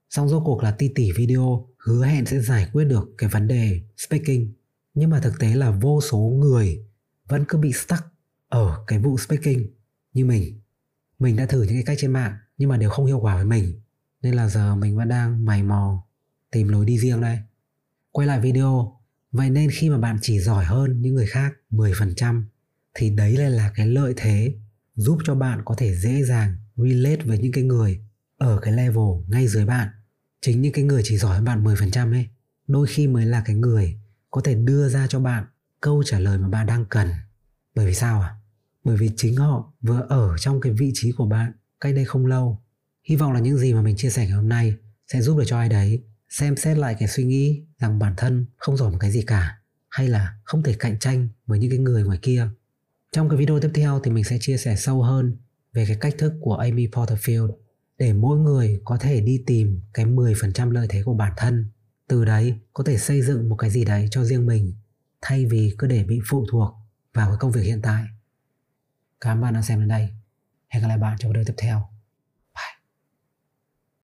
Xong 0.09 0.29
rốt 0.29 0.41
cuộc 0.45 0.63
là 0.63 0.71
ti 0.71 0.91
tỉ 0.95 1.11
video 1.11 1.67
hứa 1.77 2.05
hẹn 2.05 2.25
sẽ 2.25 2.39
giải 2.39 2.69
quyết 2.73 2.85
được 2.85 3.09
cái 3.17 3.29
vấn 3.29 3.47
đề 3.47 3.81
speaking. 3.97 4.45
Nhưng 4.93 5.09
mà 5.09 5.19
thực 5.19 5.39
tế 5.39 5.55
là 5.55 5.71
vô 5.71 6.01
số 6.01 6.17
người 6.17 6.85
vẫn 7.31 7.45
cứ 7.47 7.57
bị 7.57 7.73
stuck 7.73 8.03
ở 8.49 8.83
cái 8.87 8.99
vụ 8.99 9.17
speaking 9.17 9.61
như 10.13 10.25
mình. 10.25 10.61
Mình 11.19 11.35
đã 11.35 11.45
thử 11.45 11.63
những 11.63 11.73
cái 11.73 11.83
cách 11.85 11.97
trên 12.01 12.11
mạng 12.11 12.37
nhưng 12.57 12.69
mà 12.69 12.77
đều 12.77 12.89
không 12.89 13.05
hiệu 13.05 13.19
quả 13.19 13.35
với 13.35 13.45
mình. 13.45 13.81
Nên 14.21 14.33
là 14.33 14.47
giờ 14.47 14.75
mình 14.75 14.97
vẫn 14.97 15.09
đang 15.09 15.45
mày 15.45 15.63
mò 15.63 16.07
tìm 16.51 16.67
lối 16.67 16.85
đi 16.85 16.99
riêng 16.99 17.21
đây. 17.21 17.37
Quay 18.11 18.27
lại 18.27 18.39
video, 18.39 18.99
vậy 19.31 19.49
nên 19.49 19.69
khi 19.71 19.89
mà 19.89 19.97
bạn 19.97 20.17
chỉ 20.21 20.39
giỏi 20.39 20.65
hơn 20.65 21.01
những 21.01 21.15
người 21.15 21.25
khác 21.25 21.53
10% 21.69 22.43
thì 22.93 23.09
đấy 23.09 23.37
lại 23.37 23.51
là 23.51 23.71
cái 23.75 23.87
lợi 23.87 24.13
thế 24.17 24.55
giúp 24.95 25.17
cho 25.25 25.35
bạn 25.35 25.61
có 25.65 25.75
thể 25.77 25.95
dễ 25.95 26.23
dàng 26.23 26.55
relate 26.75 27.23
với 27.25 27.37
những 27.37 27.51
cái 27.51 27.63
người 27.63 28.01
ở 28.37 28.59
cái 28.61 28.73
level 28.73 29.23
ngay 29.27 29.47
dưới 29.47 29.65
bạn. 29.65 29.89
Chính 30.41 30.61
những 30.61 30.73
cái 30.73 30.83
người 30.83 31.01
chỉ 31.05 31.17
giỏi 31.17 31.35
hơn 31.35 31.45
bạn 31.45 31.63
10% 31.63 32.11
ấy, 32.11 32.27
đôi 32.67 32.87
khi 32.87 33.07
mới 33.07 33.25
là 33.25 33.41
cái 33.45 33.55
người 33.55 33.99
có 34.31 34.41
thể 34.41 34.55
đưa 34.55 34.89
ra 34.89 35.07
cho 35.07 35.19
bạn 35.19 35.45
câu 35.81 36.03
trả 36.05 36.19
lời 36.19 36.37
mà 36.37 36.47
bạn 36.47 36.67
đang 36.67 36.85
cần. 36.85 37.09
Bởi 37.75 37.85
vì 37.85 37.93
sao 37.93 38.21
à 38.21 38.35
bởi 38.83 38.97
vì 38.97 39.09
chính 39.15 39.35
họ 39.35 39.73
vừa 39.81 40.05
ở 40.09 40.37
trong 40.37 40.61
cái 40.61 40.73
vị 40.73 40.91
trí 40.93 41.11
của 41.11 41.25
bạn 41.25 41.51
cách 41.81 41.95
đây 41.95 42.05
không 42.05 42.25
lâu. 42.25 42.61
Hy 43.03 43.15
vọng 43.15 43.33
là 43.33 43.39
những 43.39 43.57
gì 43.57 43.73
mà 43.73 43.81
mình 43.81 43.95
chia 43.97 44.09
sẻ 44.09 44.25
ngày 44.25 44.35
hôm 44.35 44.49
nay 44.49 44.75
sẽ 45.07 45.21
giúp 45.21 45.37
được 45.37 45.43
cho 45.47 45.57
ai 45.57 45.69
đấy 45.69 46.03
xem 46.29 46.55
xét 46.55 46.77
lại 46.77 46.95
cái 46.99 47.07
suy 47.07 47.23
nghĩ 47.23 47.63
rằng 47.79 47.99
bản 47.99 48.13
thân 48.17 48.45
không 48.57 48.77
giỏi 48.77 48.91
một 48.91 48.97
cái 48.99 49.11
gì 49.11 49.21
cả, 49.21 49.61
hay 49.89 50.07
là 50.07 50.35
không 50.43 50.63
thể 50.63 50.73
cạnh 50.73 50.99
tranh 50.99 51.29
với 51.45 51.59
những 51.59 51.69
cái 51.69 51.79
người 51.79 52.03
ngoài 52.03 52.19
kia. 52.21 52.47
Trong 53.11 53.29
cái 53.29 53.37
video 53.37 53.59
tiếp 53.59 53.71
theo 53.73 53.99
thì 54.03 54.11
mình 54.11 54.23
sẽ 54.23 54.37
chia 54.41 54.57
sẻ 54.57 54.75
sâu 54.75 55.01
hơn 55.01 55.37
về 55.73 55.85
cái 55.87 55.97
cách 56.01 56.15
thức 56.17 56.33
của 56.41 56.55
Amy 56.55 56.87
Porterfield 56.87 57.51
để 57.97 58.13
mỗi 58.13 58.37
người 58.37 58.81
có 58.85 58.97
thể 58.97 59.21
đi 59.21 59.43
tìm 59.47 59.81
cái 59.93 60.05
10% 60.05 60.71
lợi 60.71 60.87
thế 60.89 61.03
của 61.03 61.13
bản 61.13 61.33
thân. 61.37 61.65
Từ 62.07 62.25
đấy 62.25 62.55
có 62.73 62.83
thể 62.83 62.97
xây 62.97 63.21
dựng 63.21 63.49
một 63.49 63.55
cái 63.55 63.69
gì 63.69 63.85
đấy 63.85 64.07
cho 64.11 64.23
riêng 64.23 64.45
mình 64.45 64.73
thay 65.21 65.45
vì 65.45 65.75
cứ 65.77 65.87
để 65.87 66.03
bị 66.03 66.19
phụ 66.29 66.45
thuộc 66.51 66.73
vào 67.13 67.27
cái 67.27 67.37
công 67.39 67.51
việc 67.51 67.61
hiện 67.61 67.81
tại. 67.81 68.05
Cảm 69.21 69.37
ơn 69.37 69.41
bạn 69.41 69.53
đã 69.53 69.61
xem 69.61 69.79
đến 69.79 69.87
đây. 69.87 70.09
Hẹn 70.67 70.81
gặp 70.83 70.87
lại 70.87 70.97
bạn 70.97 71.17
trong 71.19 71.31
video 71.31 71.43
tiếp 71.45 71.53
theo. 71.57 71.90